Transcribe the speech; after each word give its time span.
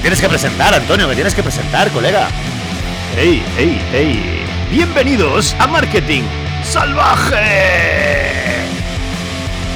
tienes 0.00 0.20
que 0.20 0.28
presentar, 0.28 0.74
Antonio, 0.74 1.06
me 1.06 1.14
tienes 1.14 1.34
que 1.34 1.42
presentar, 1.42 1.90
colega. 1.90 2.28
¡Ey, 3.16 3.42
ey, 3.58 3.80
ey! 3.92 4.44
Bienvenidos 4.70 5.54
a 5.58 5.66
Marketing 5.66 6.22
Salvaje. 6.62 7.36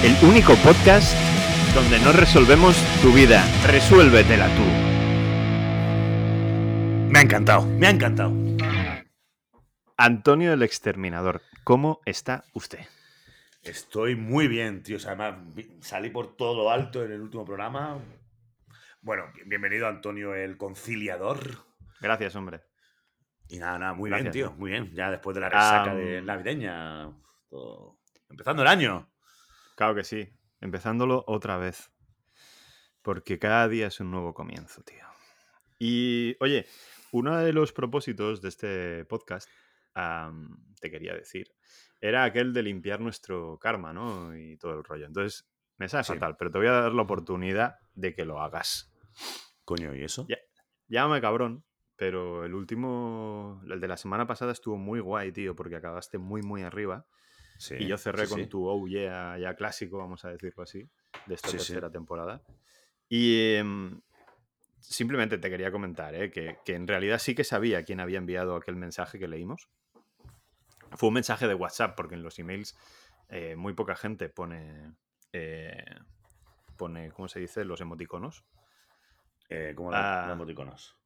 El 0.02 0.16
único 0.22 0.54
podcast 0.56 1.16
donde 1.74 1.98
no 2.00 2.12
resolvemos 2.12 2.76
tu 3.02 3.12
vida, 3.12 3.44
resuélvetela 3.66 4.46
tú. 4.48 4.62
Me 7.10 7.18
ha 7.18 7.22
encantado, 7.22 7.66
me 7.66 7.86
ha 7.86 7.90
encantado. 7.90 8.32
Antonio 9.96 10.52
el 10.52 10.62
Exterminador, 10.62 11.42
¿cómo 11.64 12.00
está 12.04 12.44
usted? 12.52 12.80
Estoy 13.62 14.14
muy 14.14 14.48
bien, 14.48 14.82
tío. 14.82 14.96
O 14.96 15.00
sea, 15.00 15.12
además, 15.12 15.36
salí 15.80 16.10
por 16.10 16.36
todo 16.36 16.54
lo 16.54 16.70
alto 16.70 17.02
en 17.04 17.12
el 17.12 17.20
último 17.20 17.44
programa. 17.44 17.98
Bueno, 19.04 19.30
bienvenido 19.44 19.86
Antonio 19.86 20.34
el 20.34 20.56
Conciliador. 20.56 21.38
Gracias, 22.00 22.34
hombre. 22.36 22.62
Y 23.48 23.58
nada, 23.58 23.78
nada, 23.78 23.92
muy 23.92 24.08
Gracias, 24.08 24.32
bien, 24.34 24.48
tío. 24.48 24.56
Muy 24.58 24.70
bien. 24.70 24.90
Ya 24.94 25.10
después 25.10 25.34
de 25.34 25.42
la 25.42 25.50
resaca 25.50 25.90
Am. 25.90 25.98
de 25.98 26.22
navideña. 26.22 27.12
todo- 27.50 27.98
Empezando 28.30 28.62
el 28.62 28.68
año. 28.68 29.12
Claro 29.76 29.94
que 29.94 30.04
sí, 30.04 30.26
empezándolo 30.60 31.22
otra 31.26 31.58
vez. 31.58 31.90
Porque 33.02 33.38
cada 33.38 33.68
día 33.68 33.88
es 33.88 34.00
un 34.00 34.10
nuevo 34.10 34.32
comienzo, 34.32 34.82
tío. 34.82 35.04
Y, 35.78 36.34
oye, 36.40 36.66
uno 37.12 37.36
de 37.36 37.52
los 37.52 37.72
propósitos 37.74 38.40
de 38.40 38.48
este 38.48 39.04
podcast, 39.04 39.48
te 40.80 40.90
quería 40.90 41.12
decir, 41.14 41.52
era 42.00 42.24
aquel 42.24 42.54
de 42.54 42.62
limpiar 42.62 43.00
nuestro 43.00 43.58
karma, 43.58 43.92
¿no? 43.92 44.34
Y 44.34 44.56
todo 44.56 44.72
el 44.72 44.82
rollo. 44.82 45.04
Entonces, 45.06 45.46
me 45.76 45.88
sabe 45.90 46.04
Sí. 46.04 46.14
fatal, 46.14 46.36
pero 46.38 46.50
te 46.50 46.58
voy 46.58 46.66
a 46.68 46.72
dar 46.72 46.92
la 46.92 47.02
oportunidad 47.02 47.76
de 47.94 48.14
que 48.14 48.24
lo 48.24 48.40
hagas. 48.40 48.90
Coño, 49.64 49.94
¿y 49.94 50.04
eso? 50.04 50.26
Ya. 50.28 50.38
Llámame 50.88 51.20
cabrón, 51.20 51.64
pero 51.96 52.44
el 52.44 52.54
último, 52.54 53.62
el 53.70 53.80
de 53.80 53.88
la 53.88 53.96
semana 53.96 54.26
pasada 54.26 54.52
estuvo 54.52 54.76
muy 54.76 55.00
guay, 55.00 55.32
tío, 55.32 55.54
porque 55.56 55.76
acabaste 55.76 56.18
muy, 56.18 56.42
muy 56.42 56.62
arriba. 56.62 57.06
Sí, 57.58 57.76
Y 57.78 57.86
yo 57.86 57.96
cerré 57.96 58.26
sí, 58.26 58.30
con 58.30 58.40
sí. 58.40 58.46
tu 58.46 58.66
oh 58.66 58.86
yeah, 58.86 59.38
ya 59.38 59.54
clásico, 59.54 59.98
vamos 59.98 60.24
a 60.24 60.30
decirlo 60.30 60.64
así, 60.64 60.88
de 61.26 61.34
esta 61.34 61.50
tercera 61.50 61.90
temporada. 61.90 62.42
Y 63.08 63.54
em, 63.54 64.00
simplemente 64.80 65.38
te 65.38 65.48
quería 65.48 65.70
comentar 65.70 66.14
¿eh? 66.14 66.30
que, 66.30 66.58
que 66.64 66.74
en 66.74 66.88
realidad 66.88 67.18
sí 67.18 67.34
que 67.34 67.44
sabía 67.44 67.84
quién 67.84 68.00
había 68.00 68.18
enviado 68.18 68.56
aquel 68.56 68.76
mensaje 68.76 69.18
que 69.18 69.28
leímos. 69.28 69.68
Fue 70.96 71.08
un 71.08 71.14
mensaje 71.14 71.48
de 71.48 71.54
WhatsApp, 71.54 71.96
porque 71.96 72.14
en 72.14 72.22
los 72.22 72.38
emails 72.38 72.76
eh, 73.28 73.56
muy 73.56 73.72
poca 73.72 73.96
gente 73.96 74.28
pone, 74.28 74.94
eh, 75.32 75.84
pone, 76.76 77.10
¿cómo 77.12 77.28
se 77.28 77.40
dice? 77.40 77.64
Los 77.64 77.80
emoticonos. 77.80 78.44
Eh, 79.48 79.72
¿Cómo 79.76 79.90
Ah. 79.92 80.24
los 80.26 80.32
emoticonos? 80.34 80.96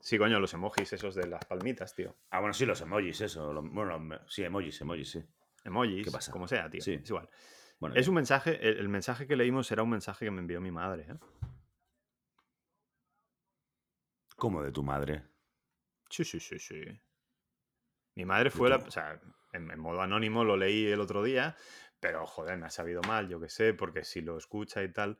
Sí, 0.00 0.18
coño, 0.18 0.40
los 0.40 0.52
emojis 0.54 0.92
esos 0.92 1.14
de 1.14 1.26
las 1.28 1.44
palmitas, 1.44 1.94
tío. 1.94 2.16
Ah, 2.30 2.40
bueno, 2.40 2.52
sí, 2.54 2.66
los 2.66 2.80
emojis, 2.80 3.20
eso. 3.20 3.52
bueno, 3.62 4.20
sí, 4.26 4.42
emojis, 4.42 4.80
emojis, 4.80 5.10
sí. 5.10 5.24
Emojis, 5.64 6.04
¿Qué 6.04 6.10
pasa? 6.10 6.32
como 6.32 6.48
sea, 6.48 6.68
tío. 6.68 6.82
Sí. 6.82 6.94
Es 6.94 7.08
igual. 7.08 7.28
Bueno, 7.78 7.94
Es 7.96 8.08
un 8.08 8.14
mensaje, 8.14 8.58
el, 8.68 8.78
el 8.78 8.88
mensaje 8.88 9.26
que 9.26 9.36
leímos 9.36 9.70
era 9.70 9.82
un 9.82 9.90
mensaje 9.90 10.24
que 10.24 10.30
me 10.32 10.40
envió 10.40 10.60
mi 10.60 10.70
madre. 10.72 11.06
¿eh? 11.08 11.16
¿Cómo 14.36 14.62
de 14.62 14.72
tu 14.72 14.82
madre? 14.82 15.22
Sí, 16.10 16.24
sí, 16.24 16.40
sí, 16.40 16.58
sí. 16.58 16.82
Mi 18.16 18.24
madre 18.24 18.50
fue 18.50 18.68
la. 18.68 18.76
O 18.76 18.90
sea, 18.90 19.20
en, 19.52 19.70
en 19.70 19.78
modo 19.78 20.02
anónimo 20.02 20.44
lo 20.44 20.56
leí 20.56 20.86
el 20.86 21.00
otro 21.00 21.22
día, 21.22 21.56
pero 22.00 22.26
joder, 22.26 22.58
me 22.58 22.66
ha 22.66 22.70
sabido 22.70 23.00
mal, 23.02 23.28
yo 23.28 23.40
qué 23.40 23.48
sé, 23.48 23.72
porque 23.72 24.04
si 24.04 24.20
lo 24.20 24.36
escucha 24.36 24.82
y 24.82 24.92
tal, 24.92 25.18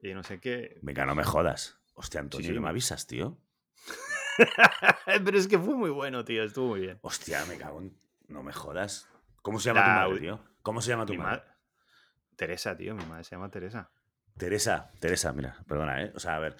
y 0.00 0.14
no 0.14 0.22
sé 0.22 0.40
qué. 0.40 0.78
Venga, 0.82 1.04
no 1.04 1.14
me 1.14 1.24
jodas. 1.24 1.79
Hostia, 1.94 2.20
Antonio, 2.20 2.48
sí. 2.48 2.54
¿no 2.54 2.60
me 2.62 2.68
avisas, 2.68 3.06
tío? 3.06 3.38
pero 5.24 5.36
es 5.38 5.48
que 5.48 5.58
fue 5.58 5.74
muy 5.74 5.90
bueno, 5.90 6.24
tío, 6.24 6.42
estuvo 6.44 6.68
muy 6.68 6.80
bien. 6.80 6.98
Hostia, 7.02 7.44
me 7.46 7.56
cago 7.58 7.80
en... 7.80 7.96
No 8.28 8.42
me 8.42 8.52
jodas. 8.52 9.08
¿Cómo 9.42 9.58
se 9.58 9.70
llama 9.70 9.80
La 9.80 9.86
tu 9.86 9.90
madre, 9.92 10.20
tío? 10.20 10.44
¿Cómo 10.62 10.80
se 10.82 10.90
llama 10.90 11.06
tu 11.06 11.14
madre? 11.14 11.42
ma- 11.46 11.56
Teresa, 12.36 12.76
tío, 12.76 12.94
mi 12.94 13.04
madre 13.06 13.24
se 13.24 13.34
llama 13.34 13.50
Teresa. 13.50 13.90
Teresa, 14.38 14.90
Teresa, 15.00 15.32
mira, 15.32 15.56
perdona, 15.66 16.02
¿eh? 16.02 16.12
O 16.14 16.20
sea, 16.20 16.36
a 16.36 16.38
ver. 16.38 16.56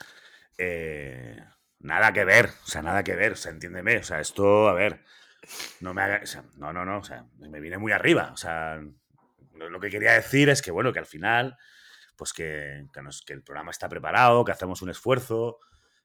eh, 0.59 1.43
nada 1.79 2.13
que 2.13 2.25
ver, 2.25 2.47
o 2.65 2.67
sea, 2.67 2.83
nada 2.83 3.03
que 3.03 3.15
ver, 3.15 3.33
o 3.33 3.37
sea, 3.37 3.53
entiéndeme, 3.53 3.97
o 3.99 4.03
sea, 4.03 4.21
esto, 4.21 4.69
a 4.69 4.75
ver, 4.75 5.03
no 5.81 5.95
me 5.95 6.03
haga, 6.03 6.21
o 6.23 6.27
sea, 6.27 6.45
no, 6.57 6.73
no, 6.75 6.85
no, 6.85 6.99
o 6.99 7.05
sea, 7.05 7.25
me 7.39 7.61
viene 7.61 7.79
muy 7.79 7.93
arriba, 7.93 8.31
o 8.33 8.37
sea, 8.37 8.79
lo 9.55 9.81
que 9.81 9.89
quería 9.89 10.13
decir 10.13 10.51
es 10.51 10.61
que, 10.61 10.71
bueno, 10.71 10.93
que 10.93 10.99
al 10.99 11.07
final, 11.07 11.57
pues 12.21 12.35
que, 12.35 12.85
que, 12.93 13.01
nos- 13.01 13.23
que 13.23 13.33
el 13.33 13.43
programa 13.43 13.71
está 13.71 13.89
preparado, 13.89 14.45
que 14.45 14.53
hacemos 14.53 14.83
un 14.83 14.91
esfuerzo, 14.91 15.59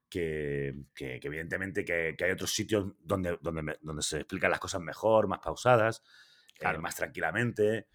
que, 0.09 0.73
que- 0.95 1.19
que 1.19 1.27
evidentemente 1.27 1.83
que, 1.83 2.15
que 2.17 2.23
hay 2.23 2.31
otros 2.31 2.51
sitios 2.53 2.93
donde, 3.01 3.37
donde, 3.41 3.61
me- 3.61 3.77
donde 3.81 4.01
se 4.01 4.19
explican 4.19 4.49
las 4.49 4.61
cosas 4.61 4.79
mejor, 4.79 5.27
más 5.27 5.39
pausadas, 5.39 6.01
eh, 6.57 6.77
más 6.81 6.95
tranquilamente, 6.95 7.87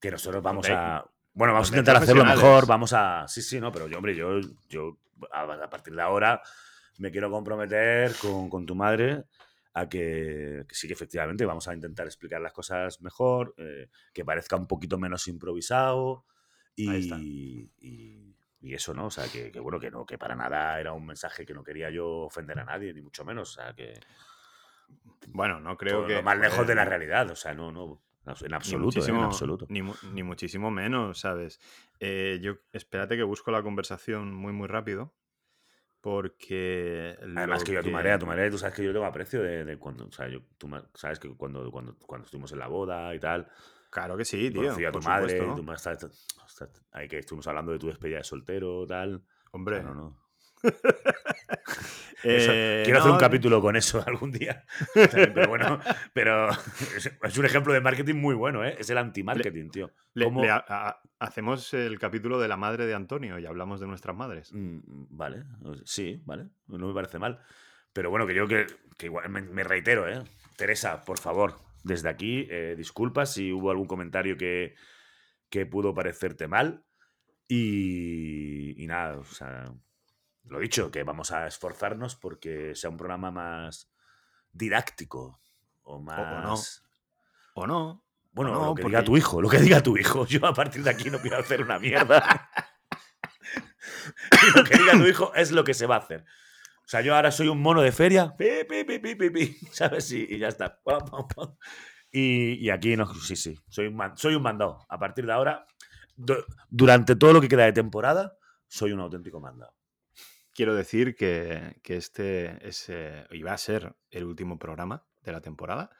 que 0.00 0.10
nosotros 0.10 0.42
vamos 0.42 0.66
Donde 0.66 0.80
a... 0.80 1.04
Bueno, 1.34 1.52
vamos 1.52 1.68
a 1.68 1.72
intentar 1.74 1.96
hacerlo 2.02 2.24
mejor, 2.24 2.66
vamos 2.66 2.92
a... 2.94 3.28
Sí, 3.28 3.42
sí, 3.42 3.60
no, 3.60 3.70
pero 3.70 3.88
yo, 3.88 3.98
hombre, 3.98 4.16
yo, 4.16 4.40
yo 4.70 4.96
a, 5.30 5.68
partir 5.68 5.94
de 5.94 6.00
ahora 6.00 6.40
me 6.96 7.10
quiero 7.10 7.30
comprometer 7.30 8.14
con, 8.22 8.48
con 8.48 8.64
tu 8.64 8.74
madre 8.74 9.24
a 9.74 9.86
que, 9.86 10.64
sí 10.70 10.86
que 10.86 10.94
efectivamente 10.94 11.44
vamos 11.44 11.68
a 11.68 11.74
intentar 11.74 12.06
explicar 12.06 12.40
las 12.40 12.54
cosas 12.54 13.02
mejor, 13.02 13.54
eh, 13.58 13.90
que 14.14 14.24
parezca 14.24 14.56
un 14.56 14.66
poquito 14.66 14.96
menos 14.96 15.28
improvisado. 15.28 16.24
Y, 16.76 17.70
y- 17.80 18.36
y 18.60 18.74
eso, 18.74 18.94
¿no? 18.94 19.06
O 19.06 19.10
sea, 19.10 19.24
que, 19.32 19.50
que 19.52 19.60
bueno, 19.60 19.78
que 19.78 19.90
no, 19.90 20.04
que 20.04 20.18
para 20.18 20.34
nada 20.34 20.80
era 20.80 20.92
un 20.92 21.06
mensaje 21.06 21.46
que 21.46 21.54
no 21.54 21.62
quería 21.62 21.90
yo 21.90 22.08
ofender 22.22 22.58
a 22.58 22.64
nadie, 22.64 22.92
ni 22.92 23.00
mucho 23.02 23.24
menos. 23.24 23.50
O 23.56 23.62
sea, 23.62 23.74
que 23.74 23.94
Bueno, 25.28 25.60
no 25.60 25.76
creo 25.76 25.98
todo 25.98 26.06
que. 26.08 26.14
lo 26.14 26.22
más 26.22 26.38
lejos 26.38 26.56
joder, 26.56 26.68
de 26.68 26.74
la 26.74 26.84
ni- 26.84 26.90
realidad. 26.90 27.30
O 27.30 27.36
sea, 27.36 27.54
no, 27.54 27.70
no, 27.72 28.02
en 28.26 28.48
Ni 28.48 28.54
absoluto, 28.54 29.00
¿eh? 29.04 29.08
en 29.08 29.16
absoluto. 29.16 29.66
Ni, 29.68 29.82
ni 30.12 30.22
muchísimo 30.22 30.70
menos, 30.70 31.20
¿sabes? 31.20 31.60
Eh, 32.00 32.38
yo, 32.42 32.56
espérate 32.72 33.16
que 33.16 33.22
busco 33.22 33.50
la 33.50 33.62
conversación 33.62 34.34
muy, 34.34 34.52
muy 34.52 34.68
rápido. 34.68 35.14
Porque. 36.00 37.16
Además 37.34 37.64
que 37.64 37.72
yo 37.72 37.80
a 37.80 37.82
tu 37.82 37.90
madre, 37.90 38.12
a 38.12 38.18
tu 38.18 38.26
madre, 38.26 38.50
tú 38.50 38.58
sabes 38.58 38.74
que 38.76 38.84
yo 38.84 38.92
tengo 38.92 39.06
aprecio 39.06 39.42
de, 39.42 39.64
de 39.64 39.76
cuando, 39.78 40.06
o 40.06 40.12
sea, 40.12 40.28
yo, 40.28 40.40
tú 40.56 40.68
sabes 40.94 41.18
que 41.18 41.28
cuando, 41.36 41.70
cuando, 41.70 41.96
cuando 41.98 42.24
estuvimos 42.26 42.52
en 42.52 42.58
la 42.60 42.68
boda 42.68 43.14
y 43.14 43.18
tal, 43.18 43.48
Claro 43.96 44.14
que 44.18 44.26
sí, 44.26 44.50
tío. 44.50 44.62
conocí 44.62 44.84
a 44.84 44.92
tu 44.92 45.00
madre, 45.00 45.30
supuesto. 45.30 45.54
tu 45.56 45.62
madre 45.62 45.76
está- 45.76 45.92
está- 46.46 46.80
ahí 46.92 47.08
que 47.08 47.18
estuvimos 47.20 47.46
hablando 47.46 47.72
de 47.72 47.78
tu 47.78 47.86
despedida 47.86 48.18
de 48.18 48.24
soltero, 48.24 48.86
tal. 48.86 49.22
Hombre. 49.52 49.82
No, 49.82 49.94
no. 49.94 50.16
Eso, 52.22 52.50
eh, 52.54 52.82
quiero 52.84 52.98
hacer 53.00 53.12
un 53.12 53.18
capítulo 53.18 53.60
con 53.60 53.76
eso 53.76 54.02
algún 54.06 54.32
día. 54.32 54.64
Pero 54.94 55.48
bueno, 55.48 55.78
pero 56.12 56.48
es, 56.50 57.38
un 57.38 57.44
ejemplo 57.44 57.72
de 57.72 57.80
marketing 57.80 58.14
muy 58.16 58.34
bueno, 58.34 58.64
¿eh? 58.64 58.74
Es 58.78 58.90
el 58.90 58.98
anti-marketing, 58.98 59.70
tío. 59.70 59.92
le- 60.14 60.24
¿Cómo- 60.24 60.42
le 60.42 60.50
ha- 60.50 60.64
a- 60.66 61.00
hacemos 61.20 61.72
el 61.74 61.98
capítulo 61.98 62.40
de 62.40 62.48
la 62.48 62.56
madre 62.56 62.86
de 62.86 62.94
Antonio 62.94 63.38
y 63.38 63.46
hablamos 63.46 63.80
de 63.80 63.86
nuestras 63.86 64.16
madres. 64.16 64.50
Mm, 64.52 64.80
Vale, 65.10 65.44
sí, 65.84 66.20
vale, 66.24 66.48
no 66.66 66.88
me 66.88 66.94
parece 66.94 67.18
mal. 67.18 67.38
Pero 67.92 68.10
bueno, 68.10 68.26
que 68.26 68.34
yo 68.34 68.46
que, 68.48 68.66
que 68.98 69.06
igual 69.06 69.28
me, 69.30 69.42
me 69.42 69.62
reitero, 69.64 70.08
¿eh? 70.08 70.22
Teresa, 70.56 71.04
por 71.04 71.18
favor, 71.18 71.54
desde 71.86 72.08
aquí, 72.08 72.48
eh, 72.50 72.74
disculpas 72.76 73.32
si 73.32 73.52
hubo 73.52 73.70
algún 73.70 73.86
comentario 73.86 74.36
que, 74.36 74.74
que 75.48 75.66
pudo 75.66 75.94
parecerte 75.94 76.48
mal. 76.48 76.84
Y, 77.48 78.82
y 78.82 78.86
nada, 78.88 79.18
o 79.18 79.24
sea, 79.24 79.72
lo 80.44 80.58
dicho, 80.58 80.90
que 80.90 81.04
vamos 81.04 81.30
a 81.30 81.46
esforzarnos 81.46 82.16
porque 82.16 82.74
sea 82.74 82.90
un 82.90 82.96
programa 82.96 83.30
más 83.30 83.88
didáctico 84.52 85.40
o 85.84 85.96
o 85.96 86.00
no. 86.00 86.04
más... 86.04 86.82
¿O 87.54 87.66
no? 87.66 88.02
Bueno, 88.32 88.52
no, 88.52 88.66
lo 88.66 88.74
que 88.74 88.82
porque- 88.82 88.96
diga 88.96 89.04
tu 89.04 89.16
hijo, 89.16 89.40
lo 89.40 89.48
que 89.48 89.58
diga 89.58 89.80
tu 89.82 89.96
hijo. 89.96 90.26
Yo 90.26 90.44
a 90.44 90.52
partir 90.52 90.82
de 90.82 90.90
aquí 90.90 91.08
no 91.08 91.20
quiero 91.20 91.38
hacer 91.38 91.62
una 91.62 91.78
mierda. 91.78 92.50
Lo 94.56 94.64
que 94.64 94.76
diga 94.76 94.92
tu 94.92 95.06
hijo 95.06 95.32
es 95.34 95.52
lo 95.52 95.64
que 95.64 95.72
se 95.74 95.86
va 95.86 95.96
a 95.96 95.98
hacer. 95.98 96.24
O 96.86 96.88
sea, 96.88 97.00
yo 97.00 97.16
ahora 97.16 97.32
soy 97.32 97.48
un 97.48 97.60
mono 97.60 97.82
de 97.82 97.90
feria, 97.92 98.36
pi, 98.36 98.46
pi, 98.68 98.84
pi, 98.84 98.98
pi, 99.00 99.14
pi, 99.16 99.30
pi, 99.30 99.56
¿sabes? 99.72 100.10
Y, 100.12 100.22
y 100.34 100.38
ya 100.38 100.48
está. 100.48 100.80
Y, 102.12 102.54
y 102.64 102.70
aquí 102.70 102.96
no, 102.96 103.12
sí, 103.14 103.36
sí, 103.36 103.58
soy 103.68 103.88
un, 103.88 103.96
man- 103.96 104.16
soy 104.16 104.36
un 104.36 104.42
mandado. 104.42 104.78
A 104.88 104.98
partir 104.98 105.26
de 105.26 105.32
ahora, 105.32 105.66
du- 106.16 106.44
durante 106.70 107.16
todo 107.16 107.34
lo 107.34 107.40
que 107.42 107.48
queda 107.48 107.64
de 107.66 107.72
temporada, 107.74 108.38
soy 108.68 108.92
un 108.92 109.00
auténtico 109.00 109.40
mandado. 109.40 109.74
Quiero 110.54 110.74
decir 110.74 111.16
que, 111.16 111.80
que 111.82 111.96
este 111.96 112.66
es, 112.68 112.86
eh, 112.88 113.26
iba 113.32 113.52
a 113.52 113.58
ser 113.58 113.96
el 114.10 114.24
último 114.24 114.58
programa 114.58 115.04
de 115.22 115.32
la 115.32 115.40
temporada. 115.42 115.90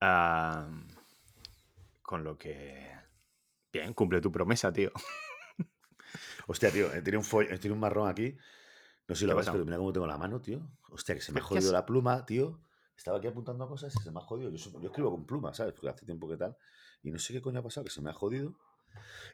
Ah, 0.00 0.68
con 2.02 2.24
lo 2.24 2.36
que. 2.38 2.92
Bien, 3.72 3.94
cumple 3.94 4.20
tu 4.20 4.32
promesa, 4.32 4.72
tío. 4.72 4.92
Hostia, 6.46 6.70
tío, 6.70 6.90
tiene 7.02 7.18
un, 7.18 7.24
tiene 7.60 7.72
un 7.74 7.80
marrón 7.80 8.08
aquí. 8.08 8.36
No 9.08 9.14
sé 9.14 9.20
si 9.20 9.24
¿Qué 9.26 9.30
lo 9.32 9.36
ves, 9.36 9.48
pero 9.50 9.64
mira 9.64 9.76
cómo 9.76 9.92
tengo 9.92 10.06
la 10.06 10.16
mano, 10.16 10.40
tío. 10.40 10.60
Hostia, 10.90 11.14
que 11.14 11.20
se 11.20 11.32
me 11.32 11.38
ha 11.38 11.42
¿Qué 11.42 11.46
jodido 11.48 11.72
la 11.72 11.84
pluma, 11.84 12.24
tío. 12.24 12.60
Estaba 12.96 13.18
aquí 13.18 13.26
apuntando 13.26 13.64
a 13.64 13.68
cosas 13.68 13.94
y 13.94 13.98
se 14.02 14.10
me 14.10 14.18
ha 14.18 14.22
jodido. 14.22 14.50
Yo, 14.50 14.80
yo 14.80 14.86
escribo 14.88 15.10
con 15.10 15.26
pluma, 15.26 15.52
¿sabes? 15.52 15.72
Porque 15.74 15.88
hace 15.90 16.06
tiempo 16.06 16.28
que 16.28 16.36
tal. 16.36 16.56
Y 17.02 17.10
no 17.10 17.18
sé 17.18 17.32
qué 17.32 17.42
coño 17.42 17.58
ha 17.60 17.62
pasado, 17.62 17.84
que 17.84 17.90
se 17.90 18.00
me 18.00 18.10
ha 18.10 18.14
jodido. 18.14 18.54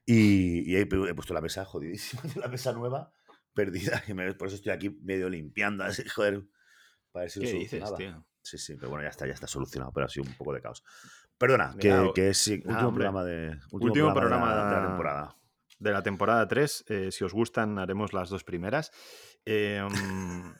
Y, 0.06 0.70
y 0.70 0.76
he, 0.76 0.80
he 0.80 0.86
puesto 1.14 1.34
la 1.34 1.40
mesa 1.40 1.64
jodidísima, 1.64 2.22
la 2.36 2.48
mesa 2.48 2.72
nueva, 2.72 3.12
perdida. 3.54 4.02
Y 4.08 4.14
me- 4.14 4.34
por 4.34 4.48
eso 4.48 4.56
estoy 4.56 4.72
aquí 4.72 4.90
medio 5.02 5.28
limpiando, 5.28 5.84
así, 5.84 6.02
joder. 6.08 6.46
Para 7.12 7.24
ver 7.24 7.30
si 7.30 7.40
lo 7.40 7.44
¿Qué 7.46 7.52
dices, 7.52 7.80
solucionaba. 7.80 7.96
tío? 7.96 8.26
Sí, 8.42 8.56
sí, 8.58 8.74
pero 8.76 8.88
bueno, 8.88 9.04
ya 9.04 9.10
está, 9.10 9.26
ya 9.26 9.34
está 9.34 9.46
solucionado, 9.46 9.92
pero 9.92 10.06
ha 10.06 10.08
sido 10.08 10.24
un 10.26 10.34
poco 10.36 10.54
de 10.54 10.62
caos. 10.62 10.82
Perdona, 11.36 11.76
que, 11.78 12.10
que 12.14 12.30
es 12.30 12.38
sí, 12.38 12.54
último 12.64 12.92
programa 12.94 13.24
de 13.24 13.50
último, 13.70 13.80
Último 13.80 14.14
programa, 14.14 14.14
de 14.14 14.14
la- 14.14 14.20
programa 14.20 14.74
de 14.74 14.80
la 14.80 14.86
temporada. 14.88 15.36
De 15.78 15.92
la 15.92 16.02
temporada 16.02 16.48
3, 16.48 16.84
eh, 16.88 17.10
si 17.10 17.24
os 17.24 17.32
gustan, 17.32 17.78
haremos 17.78 18.12
las 18.12 18.28
dos 18.30 18.44
primeras. 18.44 18.92
Eh, 19.44 19.82
mm, 19.88 20.50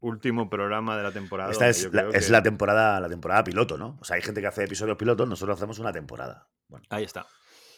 último 0.00 0.48
programa 0.48 0.96
de 0.96 1.02
la 1.02 1.12
temporada. 1.12 1.50
Esta 1.50 1.68
es, 1.68 1.84
la, 1.84 1.90
creo 1.90 2.10
es 2.12 2.26
que- 2.26 2.32
la 2.32 2.42
temporada, 2.42 3.00
la 3.00 3.08
temporada 3.08 3.44
piloto, 3.44 3.76
¿no? 3.76 3.98
O 4.00 4.04
sea, 4.04 4.16
hay 4.16 4.22
gente 4.22 4.40
que 4.40 4.46
hace 4.46 4.64
episodios 4.64 4.96
pilotos, 4.96 5.28
nosotros 5.28 5.56
hacemos 5.58 5.78
una 5.78 5.92
temporada. 5.92 6.48
Bueno, 6.68 6.86
Ahí 6.90 7.04
está. 7.04 7.26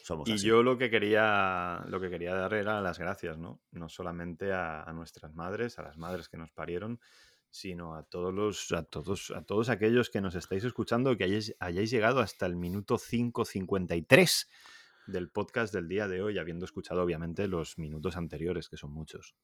somos 0.03 0.29
Y 0.29 0.33
así. 0.35 0.47
yo 0.47 0.62
lo 0.62 0.77
que 0.77 0.91
quería, 0.91 1.83
lo 1.89 2.01
que 2.01 2.11
quería 2.11 2.35
dar 2.35 2.53
era 2.55 2.81
las 2.81 2.99
gracias, 2.99 3.39
¿no? 3.39 3.61
No 3.71 3.89
solamente 3.89 4.53
a, 4.53 4.83
a 4.83 4.93
nuestras 4.93 5.33
madres, 5.35 5.79
a 5.79 5.83
las 5.83 5.97
madres 5.97 6.29
que 6.29 6.37
nos 6.37 6.51
parieron, 6.51 7.01
sino 7.53 7.95
a 7.97 8.03
todos 8.05 8.33
los, 8.35 8.71
a 8.73 8.83
todos, 8.85 9.33
a 9.35 9.43
todos 9.43 9.71
aquellos 9.71 10.11
que 10.11 10.21
nos 10.21 10.35
estáis 10.35 10.62
escuchando, 10.65 11.17
que 11.17 11.25
hayáis, 11.25 11.57
hayáis 11.59 11.91
llegado 11.91 12.21
hasta 12.21 12.47
el 12.47 12.55
minuto 12.57 12.97
5.53 12.99 14.47
del 15.07 15.31
podcast 15.31 15.73
del 15.75 15.89
día 15.89 16.07
de 16.07 16.23
hoy, 16.23 16.39
habiendo 16.39 16.65
escuchado 16.65 17.03
obviamente 17.03 17.49
los 17.49 17.79
minutos 17.79 18.17
anteriores, 18.17 18.69
que 18.69 18.77
son 18.77 18.93
muchos. 18.93 19.35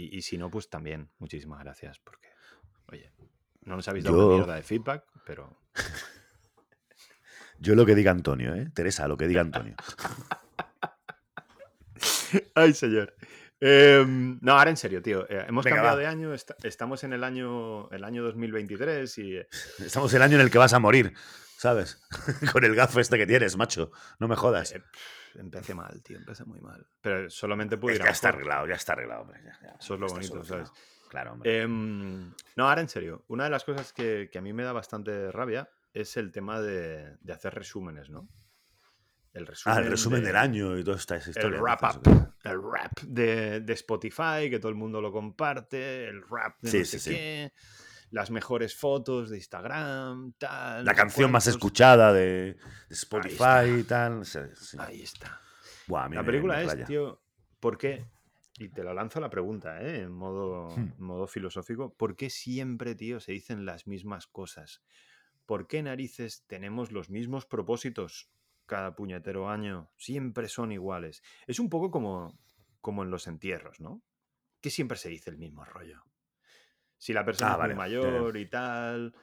Y, 0.00 0.16
y 0.16 0.22
si 0.22 0.38
no, 0.38 0.50
pues 0.50 0.70
también, 0.70 1.10
muchísimas 1.18 1.60
gracias, 1.62 1.98
porque, 1.98 2.28
oye, 2.88 3.12
no 3.62 3.76
nos 3.76 3.86
habéis 3.88 4.04
dado 4.04 4.16
Yo- 4.16 4.26
una 4.28 4.36
mierda 4.36 4.54
de 4.54 4.62
feedback, 4.62 5.04
pero 5.26 5.60
Yo 7.58 7.74
lo 7.74 7.84
que 7.84 7.94
diga 7.94 8.10
Antonio, 8.10 8.54
¿eh? 8.54 8.70
Teresa, 8.74 9.06
lo 9.06 9.18
que 9.18 9.28
diga 9.28 9.42
Antonio. 9.42 9.74
Ay, 12.54 12.72
señor. 12.74 13.14
Em, 13.60 14.38
no, 14.40 14.52
ahora 14.56 14.70
en 14.70 14.76
serio, 14.78 15.02
tío. 15.02 15.26
eh, 15.28 15.44
hemos 15.48 15.64
Venga, 15.64 15.76
cambiado 15.76 15.96
va. 15.98 16.02
de 16.02 16.06
año, 16.06 16.32
esta- 16.32 16.56
estamos 16.62 17.04
en 17.04 17.12
el 17.12 17.22
año, 17.22 17.90
el 17.90 18.04
año 18.04 18.22
2023 18.22 19.18
y 19.18 19.36
eh, 19.36 19.46
Estamos 19.84 20.14
el 20.14 20.22
año 20.22 20.36
en 20.36 20.40
el 20.40 20.50
que 20.50 20.56
vas 20.56 20.72
a 20.72 20.78
morir, 20.78 21.12
¿sabes? 21.60 22.00
Con 22.54 22.64
el 22.64 22.74
gafo 22.74 23.00
este 23.00 23.18
que 23.18 23.26
tienes, 23.26 23.54
macho. 23.58 23.90
No 24.18 24.28
me 24.28 24.34
jodas. 24.36 24.72
eh, 24.72 24.82
empecé 25.34 25.74
mal, 25.74 26.02
tío, 26.02 26.16
empecé 26.16 26.44
muy 26.46 26.58
mal. 26.60 26.86
Pero 27.02 27.28
solamente 27.28 27.76
pude 27.76 27.96
ir 27.96 28.02
a 28.02 28.06
ya 28.06 28.10
está 28.12 28.30
arreglado, 28.30 28.66
ya 28.66 28.74
está 28.76 28.94
arreglado, 28.94 29.22
hombre. 29.22 29.40
ya- 29.44 29.58
ya, 29.62 29.76
Eso 29.78 29.94
es 29.94 30.00
lo 30.00 30.06
bonito. 30.08 30.42
¿sabes? 30.42 30.72
Claro, 31.10 31.32
hombre. 31.32 31.60
Em, 31.60 32.32
no, 32.56 32.66
ahora 32.68 32.80
en 32.80 32.88
serio. 32.88 33.24
Una 33.28 33.44
de 33.44 33.50
las 33.50 33.64
cosas 33.64 33.92
que, 33.92 34.30
que 34.32 34.38
a 34.38 34.40
mí 34.40 34.54
me 34.54 34.62
da 34.62 34.72
bastante 34.72 35.30
rabia 35.32 35.68
es 35.92 36.16
el 36.16 36.32
tema 36.32 36.60
de, 36.62 37.16
de 37.20 37.32
hacer 37.34 37.52
resúmenes, 37.54 38.08
¿no? 38.08 38.26
El 39.34 39.46
resumen, 39.46 39.78
ah, 39.78 39.80
el 39.82 39.90
resumen 39.90 40.20
de- 40.22 40.26
del 40.28 40.36
año 40.36 40.78
y 40.78 40.82
toda 40.82 40.96
esta 40.96 41.16
historia. 41.18 41.42
El 41.58 41.60
wrap 41.62 41.82
up. 41.84 42.34
El 42.42 42.62
rap 42.62 43.00
de, 43.02 43.60
de 43.60 43.72
Spotify, 43.74 44.48
que 44.48 44.58
todo 44.58 44.70
el 44.70 44.76
mundo 44.76 45.00
lo 45.02 45.12
comparte. 45.12 46.08
El 46.08 46.22
rap 46.26 46.56
de 46.62 46.70
Sí, 46.70 46.78
no 46.78 46.84
sí, 46.86 46.90
sé 46.92 46.98
sí. 46.98 47.10
qué. 47.10 47.52
Las 48.10 48.30
mejores 48.30 48.74
fotos 48.76 49.30
de 49.30 49.36
Instagram, 49.36 50.32
tal. 50.38 50.84
La 50.84 50.94
canción 50.94 51.30
más 51.30 51.46
escuchada 51.46 52.12
de, 52.12 52.54
de. 52.54 52.56
Spotify 52.90 53.78
y 53.80 53.82
tal. 53.84 54.24
sí, 54.24 54.40
sí. 54.54 54.76
Ahí 54.80 55.02
está. 55.02 55.40
Buah, 55.86 56.08
La 56.08 56.24
película 56.24 56.56
me 56.56 56.62
es, 56.64 56.68
raya. 56.72 56.84
tío, 56.86 57.22
¿por 57.60 57.78
qué? 57.78 58.04
Y 58.58 58.68
te 58.68 58.84
la 58.84 58.92
lanzo 58.92 59.20
la 59.20 59.30
pregunta, 59.30 59.80
¿eh? 59.82 60.02
En 60.02 60.12
modo, 60.12 60.68
Hmm. 60.76 60.92
modo 60.98 61.26
filosófico. 61.26 61.94
¿Por 61.94 62.16
qué 62.16 62.30
siempre, 62.30 62.94
tío, 62.94 63.20
se 63.20 63.32
dicen 63.32 63.64
las 63.64 63.86
mismas 63.86 64.26
cosas? 64.26 64.82
¿Por 65.46 65.66
qué 65.66 65.82
narices 65.82 66.44
tenemos 66.46 66.92
los 66.92 67.10
mismos 67.10 67.46
propósitos 67.46 68.30
cada 68.66 68.94
puñetero 68.94 69.48
año? 69.48 69.90
Siempre 69.96 70.48
son 70.48 70.72
iguales. 70.72 71.22
Es 71.46 71.58
un 71.58 71.70
poco 71.70 71.90
como, 71.90 72.38
como 72.80 73.02
en 73.02 73.10
los 73.10 73.26
entierros, 73.26 73.80
¿no? 73.80 74.02
Que 74.60 74.70
siempre 74.70 74.98
se 74.98 75.08
dice 75.08 75.30
el 75.30 75.38
mismo 75.38 75.64
rollo. 75.64 76.02
Si 77.00 77.12
la 77.14 77.24
persona 77.24 77.52
Ah, 77.52 77.56
es 77.56 77.58
vale, 77.58 77.74
muy 77.74 77.74
mayor 77.74 78.36
y 78.36 78.46
tal, 78.48 79.14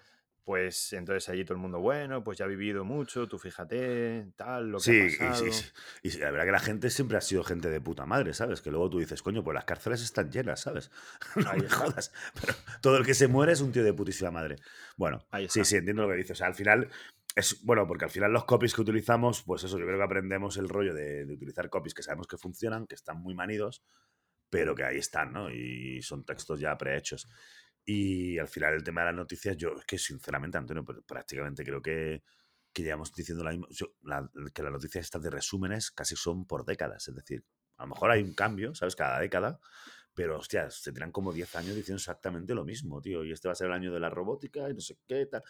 pues 0.44 0.94
entonces 0.94 1.30
allí 1.30 1.46
todo 1.46 1.56
el 1.56 1.62
mundo, 1.62 1.80
bueno, 1.80 2.24
pues 2.24 2.38
ya 2.40 2.46
ha 2.46 2.50
vivido 2.50 2.84
mucho, 2.86 3.28
tú 3.30 3.38
fíjate, 3.40 4.34
tal, 4.36 4.72
lo 4.72 4.82
que 4.84 4.90
Sí, 4.90 4.92
ha 4.92 4.96
y, 5.20 5.34
sí, 5.34 5.50
pasado. 5.50 5.72
y 6.04 6.12
sí, 6.12 6.20
la 6.20 6.30
verdad 6.30 6.46
que 6.46 6.52
la 6.52 6.60
gente 6.60 6.90
siempre 6.92 7.18
ha 7.18 7.22
sido 7.22 7.44
gente 7.44 7.70
de 7.72 7.82
puta 7.82 8.06
madre, 8.06 8.34
¿sabes? 8.36 8.62
Que 8.62 8.70
luego 8.70 8.90
tú 8.92 9.00
dices, 9.00 9.24
coño, 9.24 9.44
pues 9.44 9.56
las 9.56 9.66
cárceles 9.66 10.04
están 10.04 10.32
llenas, 10.32 10.62
¿sabes? 10.62 10.92
No 11.36 11.52
Ahí 11.52 11.62
me 11.62 11.68
está. 11.68 11.70
jodas. 11.70 12.12
Pero 12.40 12.54
todo 12.82 12.98
el 12.98 13.06
que 13.06 13.16
se 13.16 13.28
muere 13.28 13.54
es 13.54 13.62
un 13.62 13.72
tío 13.72 13.84
de 13.84 13.94
putísima 13.94 14.30
madre. 14.30 14.58
Bueno, 14.96 15.26
sí, 15.48 15.66
sí, 15.66 15.78
entiendo 15.78 16.04
lo 16.04 16.10
que 16.10 16.16
dices. 16.18 16.32
O 16.32 16.36
sea, 16.36 16.48
al 16.48 16.54
final 16.56 16.90
es 17.36 17.64
bueno, 17.64 17.88
porque 17.88 18.06
al 18.06 18.12
final 18.12 18.32
los 18.32 18.46
copies 18.46 18.76
que 18.76 18.82
utilizamos, 18.82 19.42
pues 19.44 19.64
eso, 19.64 19.80
yo 19.80 19.86
creo 19.86 19.98
que 19.98 20.04
aprendemos 20.04 20.58
el 20.58 20.70
rollo 20.70 20.94
de, 20.94 21.26
de 21.26 21.34
utilizar 21.34 21.70
copies 21.72 21.96
que 21.96 22.04
sabemos 22.04 22.28
que 22.28 22.38
funcionan, 22.38 22.86
que 22.86 22.96
están 22.96 23.18
muy 23.20 23.34
manidos, 23.34 23.84
pero 24.50 24.76
que 24.76 24.84
ahí 24.84 24.98
están, 24.98 25.34
¿no? 25.34 25.50
Y 25.50 26.02
son 26.04 26.24
textos 26.24 26.60
ya 26.60 26.78
prehechos. 26.78 27.28
Y 27.90 28.38
al 28.38 28.50
final 28.50 28.74
el 28.74 28.84
tema 28.84 29.02
de 29.02 29.06
las 29.08 29.16
noticias, 29.16 29.56
yo 29.56 29.70
es 29.80 29.86
que 29.86 29.98
sinceramente, 29.98 30.58
Antonio, 30.58 30.84
pr- 30.84 31.06
prácticamente 31.06 31.64
creo 31.64 31.82
que, 31.82 32.22
que 32.74 32.84
llevamos 32.84 33.14
diciendo 33.14 33.46
la 33.46 33.52
misma, 33.52 33.68
yo- 33.70 33.94
la- 34.02 34.30
que 34.54 34.62
las 34.62 34.74
noticias 34.74 35.06
estas 35.06 35.22
de 35.24 35.30
resúmenes 35.30 35.90
casi 35.92 36.18
son 36.18 36.46
por 36.46 36.66
décadas. 36.66 37.08
Es 37.08 37.16
decir, 37.16 37.46
a 37.78 37.84
lo 37.84 37.90
mejor 37.92 38.12
hay 38.12 38.22
un 38.24 38.34
cambio, 38.34 38.76
¿sabes? 38.76 38.94
Cada 38.96 39.20
década. 39.20 39.60
Pero, 40.14 40.38
hostias, 40.38 40.82
se 40.82 40.92
tiran 40.92 41.12
como 41.14 41.32
10 41.32 41.56
años 41.56 41.76
diciendo 41.76 41.98
exactamente 41.98 42.54
lo 42.54 42.66
mismo, 42.66 43.02
tío. 43.02 43.24
Y 43.24 43.32
este 43.32 43.48
va 43.48 43.54
a 43.54 43.56
ser 43.56 43.68
el 43.68 43.74
año 43.74 43.94
de 43.94 44.00
la 44.02 44.10
robótica 44.10 44.70
y 44.70 44.74
no 44.74 44.82
sé 44.82 44.98
qué, 45.08 45.26
tal. 45.28 45.44